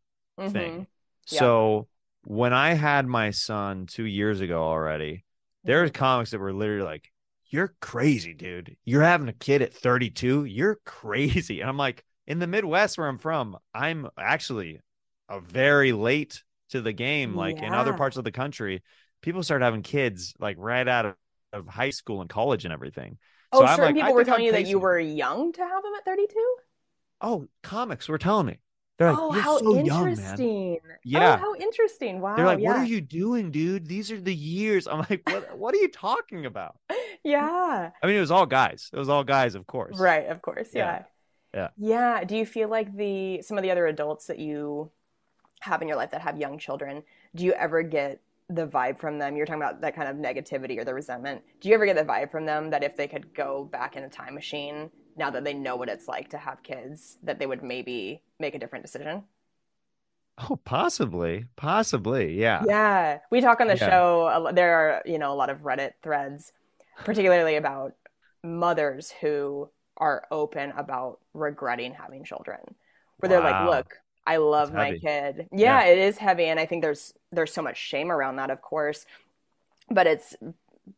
[0.47, 0.73] thing.
[0.73, 0.87] Mhm.
[1.31, 1.39] Yeah.
[1.39, 1.89] So
[2.25, 5.25] when I had my son 2 years ago already,
[5.65, 7.11] there there's comics that were literally like
[7.51, 8.77] you're crazy, dude.
[8.85, 10.45] You're having a kid at 32.
[10.45, 11.61] You're crazy.
[11.61, 14.81] And I'm like, in the Midwest where I'm from, I'm actually
[15.29, 17.35] a very late to the game.
[17.35, 18.83] Like in other parts of the country,
[19.21, 21.15] people start having kids like right out of,
[21.53, 23.19] of high school and college and everything.
[23.53, 25.61] Oh, I'm certain like, people were think I'm telling you that you were young to
[25.61, 26.57] have them at 32?
[27.21, 28.59] Oh, comics were telling me.
[28.99, 30.09] They're like, oh, how so young, man.
[30.11, 30.79] interesting.
[30.85, 31.35] Oh, yeah.
[31.35, 32.21] Oh, how interesting.
[32.21, 32.37] Wow.
[32.37, 32.69] They're like, yeah.
[32.69, 33.87] what are you doing, dude?
[33.87, 34.87] These are the years.
[34.87, 35.59] I'm like, what?
[35.63, 36.77] What are you talking about?
[37.25, 37.91] Yeah.
[38.03, 38.91] I mean, it was all guys.
[38.93, 39.99] It was all guys, of course.
[39.99, 40.71] Right, of course.
[40.73, 41.05] Yeah.
[41.55, 41.69] Yeah.
[41.79, 42.19] Yeah.
[42.19, 42.25] Yeah.
[42.25, 44.91] Do you feel like the some of the other adults that you
[45.61, 47.03] have in your life that have young children,
[47.35, 49.37] do you ever get the vibe from them?
[49.37, 51.43] You're talking about that kind of negativity or the resentment.
[51.61, 54.05] Do you ever get the vibe from them that if they could go back in
[54.05, 57.47] a time machine, now that they know what it's like to have kids, that they
[57.47, 59.25] would maybe make a different decision?
[60.39, 62.67] Oh, possibly, possibly, yeah.
[62.67, 63.77] Yeah, we talk on the Yeah.
[63.77, 64.51] show.
[64.55, 66.53] There are, you know, a lot of Reddit threads,
[67.05, 67.95] particularly about
[68.45, 72.61] mothers who are open about regretting having children,
[73.19, 75.85] where they're like, "Look, I love my kid." Yeah, Yeah.
[75.85, 79.07] it is heavy, and I think there's there's so much shame around that, of course.
[79.91, 80.37] But it's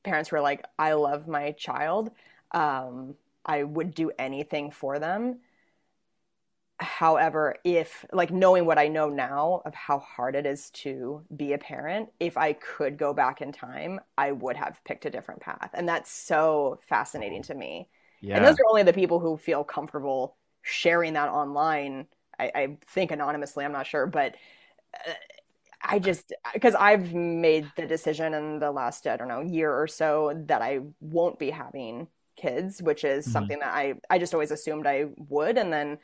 [0.04, 2.12] parents who are like, "I love my child.
[2.52, 5.40] Um, I would do anything for them."
[6.80, 11.52] However, if like knowing what I know now of how hard it is to be
[11.52, 15.40] a parent, if I could go back in time, I would have picked a different
[15.40, 15.70] path.
[15.72, 17.88] And that's so fascinating to me.
[18.20, 18.36] Yeah.
[18.36, 22.08] And those are only the people who feel comfortable sharing that online.
[22.38, 24.34] I, I think anonymously, I'm not sure, but
[25.08, 25.12] uh,
[25.82, 29.86] I just because I've made the decision in the last I don't know year or
[29.88, 33.28] so that I won't be having kids, which is Mhm.
[33.28, 35.98] something that I I just always assumed I would, and then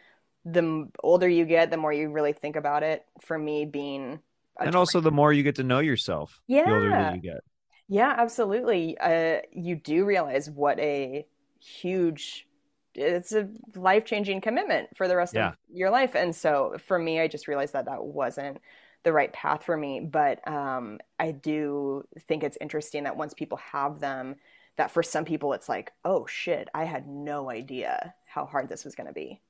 [0.44, 3.06] the older you get, the more you really think about it.
[3.22, 4.20] For me, being
[4.58, 7.20] a and also the more you get to know yourself, yeah, the older that you
[7.20, 7.40] get.
[7.88, 8.96] yeah, absolutely.
[8.98, 11.26] Uh, you do realize what a
[11.60, 12.46] huge,
[12.94, 15.52] it's a life changing commitment for the rest Yeah.
[15.52, 16.14] of your life.
[16.14, 18.58] And so for me, I just realized that that wasn't
[19.04, 20.00] the right path for me.
[20.00, 24.36] But um, I do think it's interesting that once people have them,
[24.76, 28.84] that for some people it's like, oh shit, I had no idea how hard this
[28.84, 29.40] was going to be.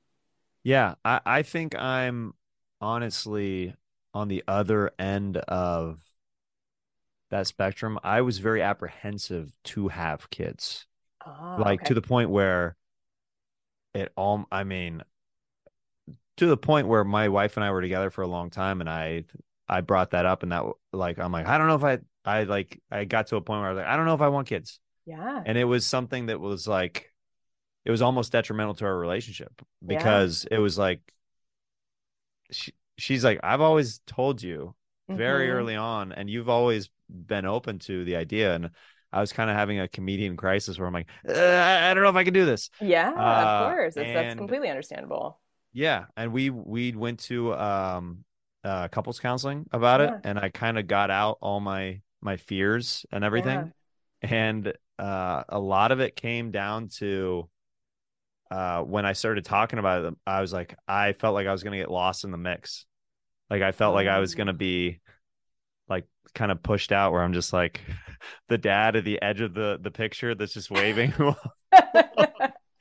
[0.63, 2.33] Yeah, I, I think I'm
[2.79, 3.75] honestly
[4.13, 6.01] on the other end of
[7.29, 7.99] that spectrum.
[8.03, 10.85] I was very apprehensive to have kids,
[11.25, 11.85] Oh, like okay.
[11.85, 12.77] to the point where
[13.93, 15.03] it all, I mean,
[16.37, 18.89] to the point where my wife and I were together for a long time and
[18.89, 19.25] I,
[19.67, 22.43] I brought that up and that like, I'm like, I don't know if I, I
[22.43, 24.29] like, I got to a point where I was like, I don't know if I
[24.29, 24.79] want kids.
[25.05, 25.43] yeah.
[25.45, 27.11] And it was something that was like,
[27.85, 29.51] it was almost detrimental to our relationship
[29.87, 29.97] Yeah.
[29.97, 31.01] because it was like,
[32.51, 34.75] she, she's like, I've always told you
[35.09, 35.53] very Mhm.
[35.53, 38.53] early on, and you've always been open to the idea.
[38.55, 38.69] And
[39.13, 42.09] I was kind of having a comedian crisis where I'm like, "Uh, I don't know
[42.09, 42.69] if I can do this.
[42.79, 43.95] Yeah, Uh, of course.
[43.95, 45.39] That's, that's completely understandable.
[45.73, 48.25] Yeah, and we we went to um
[48.63, 50.01] uh couples counseling about Yeah.
[50.01, 53.69] it, and I kind of got out all my my fears and everything,
[54.21, 57.49] and uh a lot of it came down to
[58.49, 61.63] uh when I started talking about it, I was like, I felt like I was
[61.63, 62.85] gonna get lost in the mix,
[63.49, 64.55] like I felt like I was gonna Oh.
[64.55, 65.00] be
[65.91, 67.81] like kind of pushed out, where I'm just like
[68.49, 71.13] the dad at the edge of the the picture that's just waving.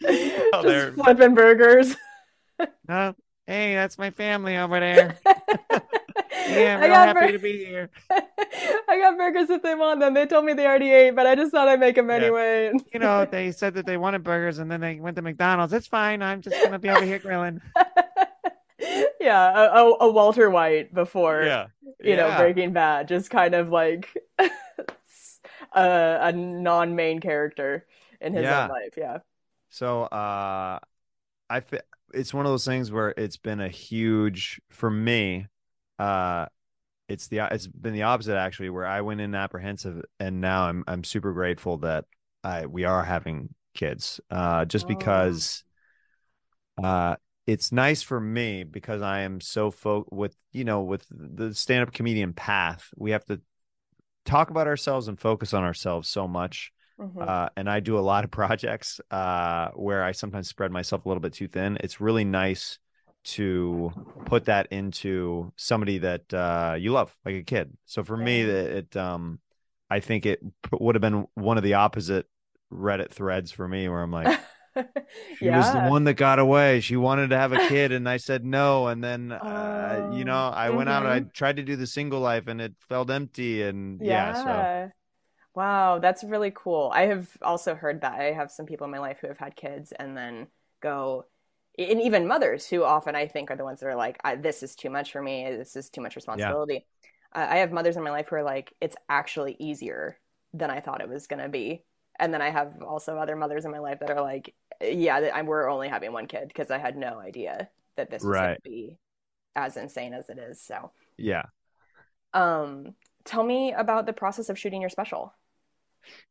[0.02, 1.94] Just they're- flipping burgers.
[2.88, 3.14] no,
[3.46, 5.18] hey, that's my family over there.
[6.48, 7.90] Yeah, I real got happy bur- to be here.
[8.10, 10.14] I got burgers if they want them.
[10.14, 12.16] They told me they already ate, but I just thought I'd make them Yeah.
[12.16, 12.72] anyway.
[12.92, 15.72] You know, they said that they wanted burgers and then they went to McDonald's.
[15.72, 16.22] It's fine.
[16.22, 17.60] I'm just gonna be over here grilling.
[19.20, 21.66] yeah, a, a, a Walter White before Yeah.
[22.02, 22.38] you know Yeah.
[22.38, 24.50] Breaking Bad, just kind of like a,
[25.74, 27.86] a non-main character
[28.20, 28.64] in his Yeah.
[28.64, 28.94] own life.
[28.96, 29.18] Yeah.
[29.70, 30.78] So uh
[31.50, 31.80] I fe-
[32.14, 35.46] it's one of those things where it's been a huge for me,
[35.98, 36.46] uh
[37.08, 40.84] it's the it's been the opposite actually, where I went in apprehensive and now I'm
[40.88, 42.06] I'm super grateful that
[42.44, 44.20] I we are having kids.
[44.30, 44.88] Uh just Oh.
[44.88, 45.64] because
[46.82, 47.16] uh
[47.46, 51.92] it's nice for me because I am so fo with you know with the stand-up
[51.92, 53.40] comedian path, we have to
[54.24, 57.28] talk about ourselves and focus on ourselves so much Mhm.
[57.28, 61.08] uh, and I do a lot of projects uh, where I sometimes spread myself a
[61.08, 61.78] little bit too thin.
[61.80, 62.78] It's really nice
[63.24, 63.92] to
[64.24, 67.76] put that into somebody that uh, you love, like a kid.
[67.86, 68.48] So for me, Yeah.
[68.48, 69.40] it, it um,
[69.90, 70.40] I think it
[70.72, 72.26] would have been one of the opposite
[72.72, 74.38] Reddit threads for me, where I'm like,
[75.32, 76.80] she was the one that got away.
[76.80, 78.88] She wanted to have a kid, and I said no.
[78.88, 81.30] And then, uh, you Oh, know, I went out and I mhm.
[81.32, 83.62] tried to do the single life, and it felt empty.
[83.62, 84.70] And yeah, so
[85.54, 86.90] Wow, that's really cool.
[86.94, 88.14] I have also heard that.
[88.20, 90.48] I have some people in my life who have had kids and then
[90.80, 91.26] go,
[91.78, 94.62] and even mothers who often I think are the ones that are like, I, this
[94.62, 95.44] is too much for me.
[95.56, 96.86] This is too much responsibility.
[97.34, 100.18] Uh, I have mothers in my life who are like, it's actually easier
[100.54, 101.84] than I thought it was going to be.
[102.20, 105.34] And then I have also other mothers in my life that are like, yeah, that
[105.34, 108.54] I'm, we're only having one kid because I had no idea that this was going
[108.54, 108.96] to be
[109.56, 110.62] as insane as it is.
[110.62, 111.44] So, yeah.
[112.34, 112.94] um,
[113.24, 115.34] tell me about the process of shooting your special.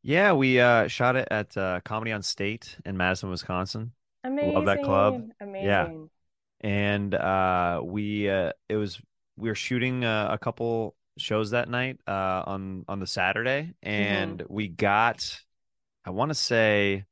[0.02, 3.92] Yeah, we uh shot it at uh Comedy on State in Madison, Wisconsin.
[4.24, 4.54] Amazing.
[4.54, 5.30] Love that club.
[5.40, 5.68] Amazing.
[5.68, 5.88] Yeah.
[6.62, 9.00] And uh we uh it was
[9.38, 14.44] we were shooting uh, a couple shows that night uh on on the Saturday and
[14.50, 15.40] we got
[16.06, 17.06] I want to say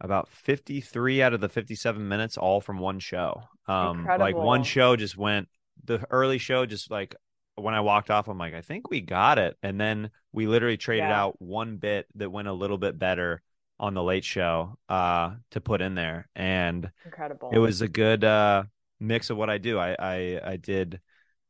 [0.00, 3.42] about 53 out of the 57 minutes all from one show.
[3.68, 5.48] Um like one show just went
[5.84, 7.14] the early show just like
[7.56, 9.56] when I walked off, I'm like, I think we got it.
[9.62, 11.22] And then we literally traded Yeah.
[11.24, 13.42] out one bit that went a little bit better
[13.78, 16.28] on the late show uh to put in there.
[16.34, 17.50] And Incredible.
[17.52, 18.64] it was a good uh
[19.00, 19.78] mix of what I do.
[19.78, 21.00] I I, I did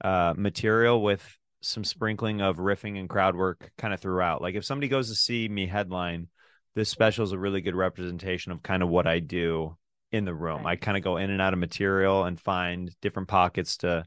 [0.02, 1.22] uh material with
[1.60, 4.42] some sprinkling of riffing and crowd work kind of throughout.
[4.42, 6.28] Like if somebody goes to see me headline,
[6.74, 9.76] this special is a really good representation of kind of what I do
[10.10, 10.66] in the room.
[10.66, 14.04] I kind of go in and out of material and find different pockets to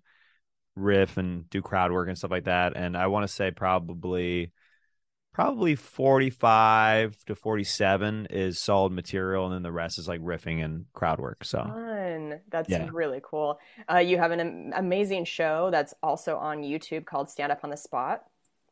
[0.76, 2.76] riff and do crowd work and stuff like that.
[2.76, 4.52] And I want to say probably
[5.34, 10.86] probably 45 to 47 is solid material and then the rest is like riffing and
[10.94, 11.44] crowd work.
[11.44, 12.40] So Fun.
[12.50, 12.88] That's Yeah.
[12.94, 13.60] really cool.
[13.92, 17.70] Uh, you have an am- amazing show that's also on YouTube called Stand Up on
[17.70, 18.24] the Spot.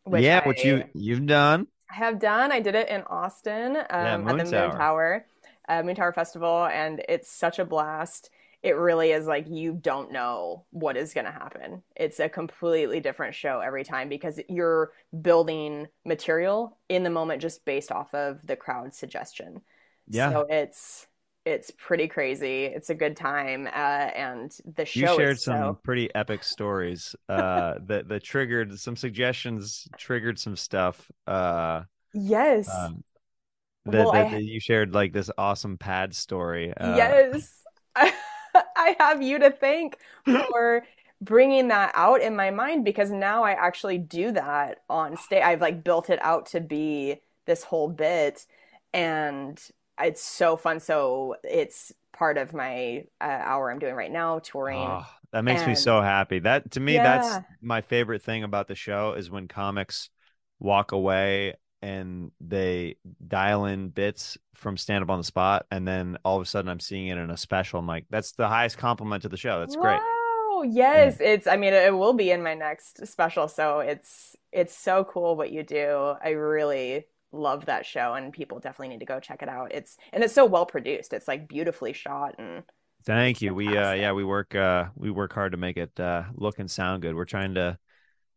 [0.06, 1.68] Which yeah, I, what you you've done.
[1.94, 2.52] I have done.
[2.52, 4.72] I did it in Austin um, at Moon the Moontower.
[4.72, 5.26] Tower,
[5.70, 8.32] uh, Moontower Festival, and it's such a blast.
[8.64, 11.84] It really is like you don't know what is going to happen.
[11.96, 14.92] It's a completely different show every time because you're
[15.22, 19.62] building material in the moment just based off of the crowd suggestion.
[20.08, 20.32] Yeah.
[20.32, 21.08] So it's
[21.46, 22.66] it's pretty crazy.
[22.66, 25.00] It's a good time, uh, and the show.
[25.00, 30.56] You shared some so pretty epic stories uh that that triggered some suggestions, triggered some
[30.56, 31.12] stuff.
[31.28, 31.84] Uh
[32.14, 33.04] yes, um,
[33.86, 36.74] that, Well, that, I- that you shared like this awesome pad story.
[36.76, 37.66] Uh, yes.
[37.96, 40.84] I have you to thank for
[41.22, 45.44] bringing that out in my mind because now I actually do that on stage.
[45.44, 48.46] I've like built it out to be this whole bit,
[48.94, 49.60] and
[50.00, 50.80] it's so fun.
[50.80, 54.78] So it's part of my uh, hour I'm doing right now, touring.
[54.80, 56.40] Oh, that makes me so happy.
[56.40, 57.04] That to me, Yeah.
[57.04, 60.10] that's my favorite thing about the show is when comics
[60.60, 62.96] walk away and they
[63.28, 66.70] dial in bits from stand up on the spot, and then all of a sudden
[66.70, 67.80] I'm seeing it in a special.
[67.80, 69.60] I'm like, that's the highest compliment to the show.
[69.60, 70.00] That's great.
[70.00, 74.76] Wow, yes, it's I mean it will be in my next special, so it's it's
[74.76, 76.16] so cool what you do.
[76.24, 79.74] I really love that show and people definitely need to go check it out.
[79.74, 81.14] It's and it's so well produced.
[81.14, 82.64] It's like beautifully shot and
[83.06, 83.54] Thank you.
[83.54, 86.72] We uh yeah, we work uh we work hard to make it uh look and
[86.72, 87.16] sound good.
[87.16, 87.78] We're trying to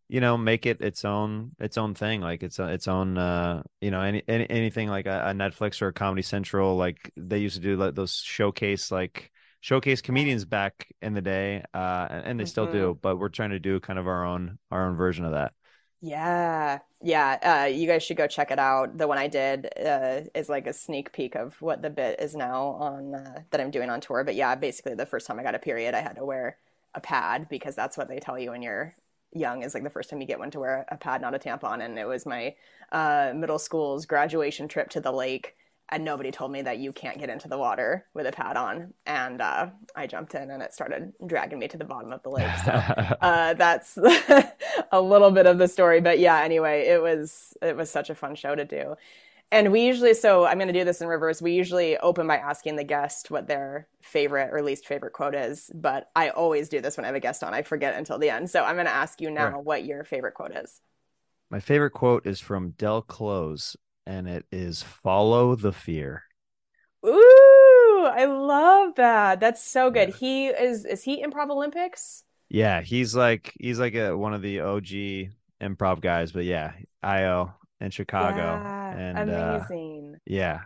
[0.08, 3.62] you know make it its own its own thing like it's uh, its own uh
[3.80, 7.38] you know any, any anything like a, a Netflix or a Comedy Central like they
[7.38, 12.26] used to do like those showcase like showcase comedians back in the day uh and,
[12.26, 14.96] and they still do but we're trying to do kind of our own our own
[14.96, 15.52] version of that.
[16.00, 16.78] Yeah.
[17.02, 18.96] Yeah, uh you guys should go check it out.
[18.98, 22.34] The one I did uh is like a sneak peek of what the bit is
[22.34, 24.24] now on uh, that I'm doing on tour.
[24.24, 26.58] But yeah, basically the first time I got a period, I had to wear
[26.94, 28.94] a pad because that's what they tell you when you're
[29.32, 31.38] young is like the first time you get one to wear a pad, not a
[31.38, 31.84] tampon.
[31.84, 32.54] And it was my
[32.92, 35.54] uh, middle school's graduation trip to the lake.
[35.88, 38.92] And nobody told me that you can't get into the water with a pad on.
[39.06, 42.30] And uh, I jumped in and it started dragging me to the bottom of the
[42.30, 42.50] lake.
[42.64, 42.72] So
[43.20, 43.96] uh, that's
[44.92, 46.00] a little bit of the story.
[46.00, 48.96] But yeah, anyway, it was it was such a fun show to do.
[49.52, 51.40] And we usually, so I'm going to do this in reverse.
[51.40, 55.70] We usually open by asking the guest what their favorite or least favorite quote is.
[55.72, 57.54] But I always do this when I have a guest on.
[57.54, 58.50] I forget until the end.
[58.50, 60.80] So I'm going to ask you now what your favorite quote is.
[61.48, 63.76] My favorite quote is from Del Close
[64.06, 66.22] and it is follow the fear.
[67.04, 69.40] Ooh, I love that.
[69.40, 70.10] That's so good.
[70.10, 72.24] He is, is he Improv Olympics?
[72.48, 77.54] Yeah, he's like he's like a one of the OG improv guys, but yeah, IO
[77.80, 78.36] in Chicago.
[78.36, 79.64] Yeah, and uh,
[80.24, 80.60] yeah.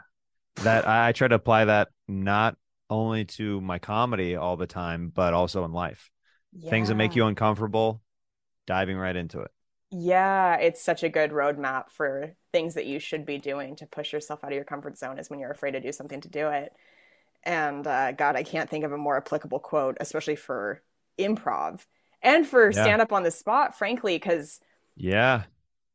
[0.57, 2.57] That I, I try to apply that not
[2.91, 6.11] only to my comedy all the time, but also in life.
[6.69, 8.03] Things that make you uncomfortable,
[8.67, 9.51] diving right into it.
[9.91, 14.13] Yeah, it's such a good roadmap for things that you should be doing to push
[14.13, 16.49] yourself out of your comfort zone is when you're afraid to do something to do
[16.49, 16.73] it.
[17.43, 20.83] And uh, God, I can't think of a more applicable quote, especially for
[21.19, 21.85] improv
[22.23, 22.83] and for Yeah.
[22.83, 24.61] stand up on the spot, frankly, because
[24.95, 25.45] Yeah.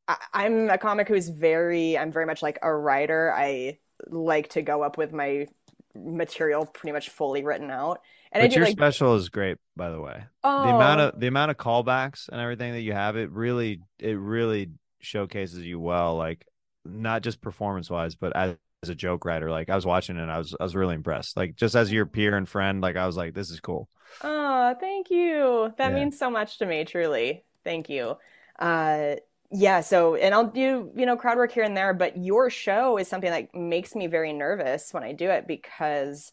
[0.08, 3.32] I- I'm a comic who's very, I'm very much like a writer.
[3.34, 5.48] I like to go up with my
[5.96, 8.02] material pretty much fully written out.
[8.36, 10.24] And but do your like, special is great, by the way.
[10.44, 10.64] Oh.
[10.64, 11.08] The amount Oh.
[11.10, 15.60] of the amount of callbacks and everything that you have, it really it really showcases
[15.66, 16.46] you well, like
[16.84, 19.50] not just performance wise, but as, as a joke writer.
[19.50, 21.38] Like I was watching it, and I was I was really impressed.
[21.38, 23.90] Like just as your peer and friend, like I was like, this is cool.
[24.22, 25.74] Oh, thank you.
[25.78, 25.94] That Yeah.
[25.94, 27.46] means so much to me, truly.
[27.64, 28.18] Thank you.
[28.60, 29.16] Uh,
[29.52, 32.98] yeah, so and I'll do, you know, crowd work here and there, but your show
[32.98, 36.32] is something that makes me very nervous when I do it because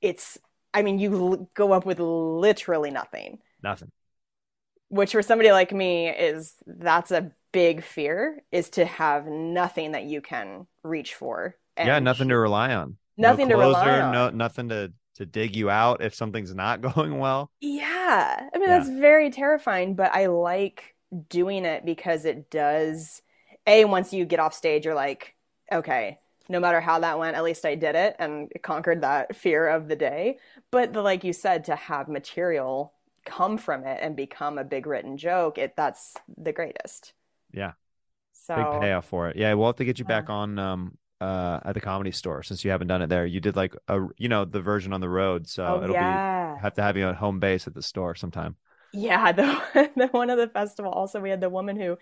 [0.00, 0.38] it's,
[0.74, 3.90] I mean, you l- go up with literally nothing, Nothing.
[4.88, 10.04] which for somebody like me is that's a big fear is to have nothing that
[10.04, 11.56] you can reach for.
[11.78, 12.96] yeah, nothing to rely on.
[13.16, 14.12] Nothing to rely on.
[14.12, 17.50] No, nothing to to dig you out if something's not going well.
[17.60, 18.48] Yeah, Yeah.
[18.54, 18.78] I mean, Yeah.
[18.78, 20.96] that's very terrifying, but I like
[21.28, 23.22] doing it because it does.
[23.66, 25.34] A, once you get off stage, you're like,
[25.72, 26.18] okay,
[26.48, 29.88] no matter how that went, at least I did it and conquered that fear of
[29.88, 30.38] the day.
[30.70, 32.92] But the, like you said, to have material
[33.24, 37.14] come from it and become a big written joke, it that's the greatest.
[37.52, 37.72] Yeah.
[38.32, 39.36] So Big payoff for it.
[39.36, 42.64] Yeah, we'll have to get you back on um uh at the comedy store since
[42.64, 43.26] you haven't done it there.
[43.26, 45.96] You did like a you know the version on the road, so Oh, it'll yeah.
[45.96, 46.24] be
[46.56, 48.56] have to have you at home base at the store sometime.
[48.92, 51.98] Yeah, the, the one of the festival also we had the woman who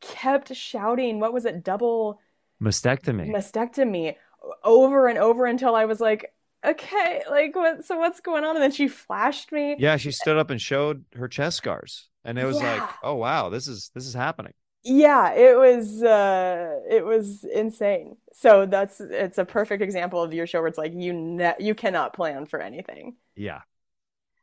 [0.00, 2.20] kept shouting, what was it, double
[2.60, 3.32] Mastectomy.
[3.32, 4.16] mastectomy
[4.64, 6.32] over and over until I was like,
[6.64, 8.56] okay, like what so what's going on?
[8.56, 9.76] And then she flashed me.
[9.78, 13.48] yeah, she stood up and showed her chest scars, and it was like, oh wow,
[13.48, 14.52] this is this is happening.
[14.84, 18.16] Yeah, it was uh it was insane.
[18.32, 21.74] So that's it's a perfect example of your show where it's like you ne you
[21.74, 23.16] cannot plan for anything.
[23.36, 23.60] Yeah,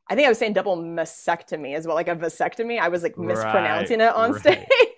[0.10, 2.80] I think I was saying double mastectomy as well, like a vasectomy.
[2.80, 4.34] I was like Right, mispronouncing it on right.
[4.34, 4.58] stage.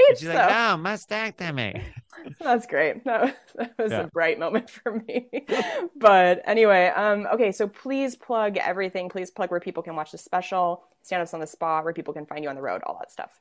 [0.09, 1.81] And she's like, so- no, mastectomy.
[2.39, 3.03] That's great.
[3.05, 4.01] That was, that was Yeah.
[4.01, 5.27] a bright moment for me.
[5.95, 9.09] but anyway, um, okay, so please plug everything.
[9.09, 12.13] Please plug where people can watch the special, stand ups on the spot, where people
[12.13, 13.31] can find you on the road, all that stuff.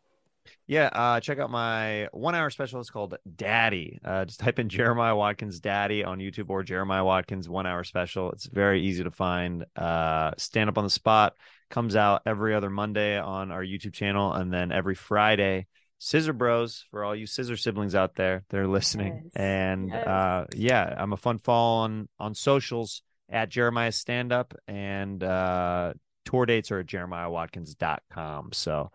[0.67, 2.79] Yeah, uh, check out my one hour special.
[2.81, 3.99] It's called Daddy.
[4.05, 8.31] Uh, just type in Jeremiah Watkins Daddy on YouTube or Jeremiah Watkins one hour special.
[8.33, 9.65] It's very easy to find.
[9.75, 11.35] Uh, stand up on the spot
[11.71, 15.67] comes out every other Monday on our YouTube channel, and then every Friday.
[15.99, 19.23] Scissor Bros for all you scissor siblings out there, they're listening.
[19.25, 20.07] Yes, And yes.
[20.07, 25.95] uh, yeah, I'm a fun follow on on socials at Jeremiah Stand Up, and uh,
[26.25, 28.51] tour dates are at jeremiahwatkins.com.
[28.53, 28.91] So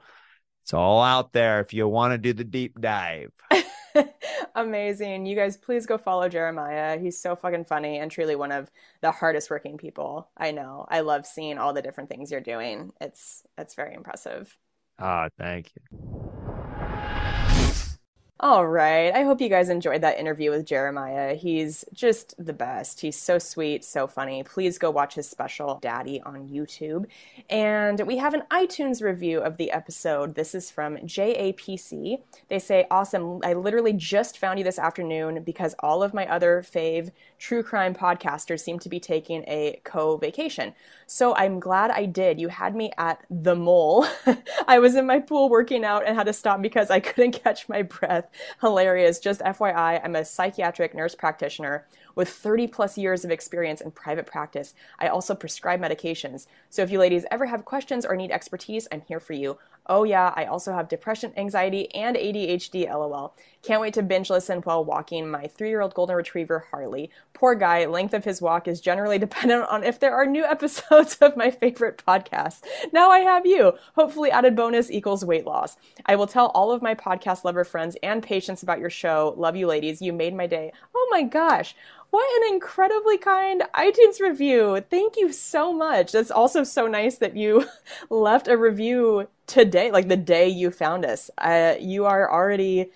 [0.64, 3.32] it's all out there if you want to do the deep dive.
[4.56, 5.26] Amazing.
[5.26, 7.00] You guys, please go follow Jeremiah.
[7.00, 8.70] He's so fucking funny and truly one of
[9.02, 10.86] the hardest working people I know.
[10.90, 12.92] I love seeing all the different things you're doing.
[13.02, 14.56] It's it's very impressive.
[15.00, 16.49] Ah, thank you.
[18.42, 19.14] All right.
[19.14, 21.36] I hope you guys enjoyed that interview with Jeremiah.
[21.36, 23.02] He's just the best.
[23.02, 24.44] He's so sweet, so funny.
[24.44, 27.08] Please go watch his special Daddy on YouTube.
[27.50, 30.36] And we have an iTunes review of the episode.
[30.36, 32.22] This is from JAPC.
[32.48, 33.42] They say, Awesome.
[33.44, 37.94] I literally just found you this afternoon because all of my other fave true crime
[37.94, 40.74] podcasters seem to be taking a co vacation.
[41.08, 42.40] So I'm glad I did.
[42.40, 44.06] You had me at the mole.
[44.68, 47.68] I was in my pool working out and had to stop because I couldn't catch
[47.68, 48.29] my breath.
[48.62, 49.20] Hilarious.
[49.20, 54.26] Just FYI, I'm a psychiatric nurse practitioner with 30 plus years of experience in private
[54.26, 54.74] practice.
[55.00, 56.48] I also prescribe medications.
[56.70, 59.58] So if you ladies ever have questions or need expertise, I'm here for you.
[59.92, 63.34] Oh, yeah, I also have depression, anxiety, and ADHD, lol.
[63.64, 67.10] Can't wait to binge listen while walking my three year old golden retriever, Harley.
[67.34, 71.16] Poor guy, length of his walk is generally dependent on if there are new episodes
[71.16, 72.62] of my favorite podcast.
[72.94, 73.74] Now I have you.
[73.96, 75.76] Hopefully, added bonus equals weight loss.
[76.06, 79.34] I will tell all of my podcast lover friends and patients about your show.
[79.38, 80.04] Love you, ladies.
[80.04, 80.72] You made my day.
[80.96, 81.76] Oh my gosh.
[82.12, 84.84] What an incredibly kind iTunes review.
[84.90, 86.12] Thank you so much.
[86.12, 87.66] That's also so nice that you
[88.10, 91.30] left a review today, like the day you found us.
[91.38, 92.90] Uh, you are already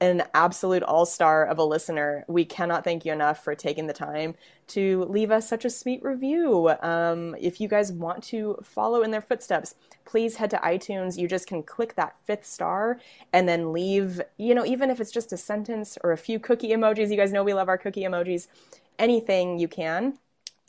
[0.00, 2.24] an absolute all star of a listener.
[2.28, 4.34] We cannot thank you enough for taking the time
[4.68, 6.70] to leave us such a sweet review.
[6.82, 9.74] Um, if you guys want to follow in their footsteps,
[10.04, 11.18] please head to iTunes.
[11.18, 13.00] You just can click that fifth star
[13.32, 16.70] and then leave, you know, even if it's just a sentence or a few cookie
[16.70, 17.10] emojis.
[17.10, 18.46] You guys know we love our cookie emojis.
[18.98, 20.18] Anything you can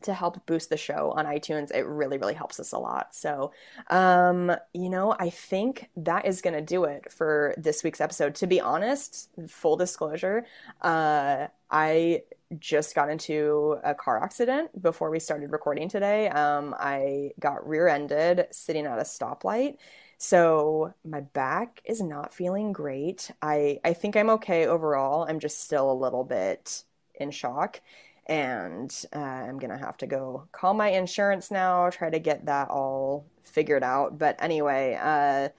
[0.03, 1.73] to help boost the show on iTunes.
[1.73, 3.13] It really, really helps us a lot.
[3.15, 3.51] So,
[3.89, 8.35] um, you know, I think that is going to do it for this week's episode.
[8.35, 10.45] To be honest, full disclosure,
[10.81, 12.23] uh, I
[12.57, 16.29] just got into a car accident before we started recording today.
[16.29, 19.77] Um, I got rear ended sitting at a stoplight.
[20.17, 23.31] So my back is not feeling great.
[23.41, 25.25] I, I think I'm okay overall.
[25.29, 26.83] I'm just still a little bit
[27.15, 27.81] in shock
[28.29, 32.69] and uh, I'm gonna have to go call my insurance now, try to get that
[32.69, 34.17] all figured out.
[34.19, 35.49] But anyway, uh,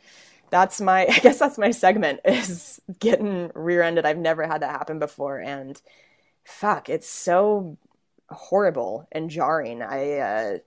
[0.50, 4.06] that's my I guess that's my segment is getting rear-ended.
[4.06, 5.80] I've never had that happen before, and
[6.44, 7.78] fuck, it's so
[8.30, 9.82] horrible and jarring.
[9.82, 10.58] I uh,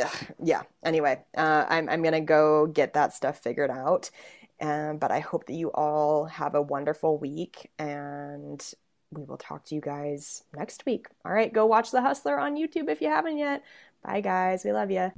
[0.00, 0.62] ugh, yeah.
[0.84, 4.10] Anyway, uh, I'm I'm gonna go get that stuff figured out.
[4.60, 8.62] Um, but I hope that you all have a wonderful week and
[9.12, 11.08] we will talk to you guys next week.
[11.24, 13.62] All right, go watch The Hustler on YouTube if you haven't yet.
[14.04, 14.64] Bye, guys.
[14.64, 15.12] We love you.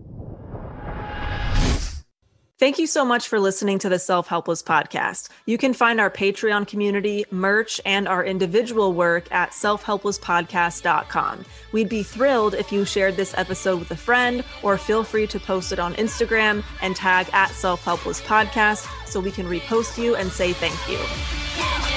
[2.62, 5.30] Thank you so much for listening to the Self Helpless podcast.
[5.46, 11.44] You can find our Patreon community, merch, and our individual work at selfhelplesspodcast.com.
[11.72, 15.40] We'd be thrilled if you shared this episode with a friend or feel free to
[15.40, 20.14] post it on Instagram and tag at Self Helpless Podcast so we can repost you
[20.14, 21.91] and say thank you.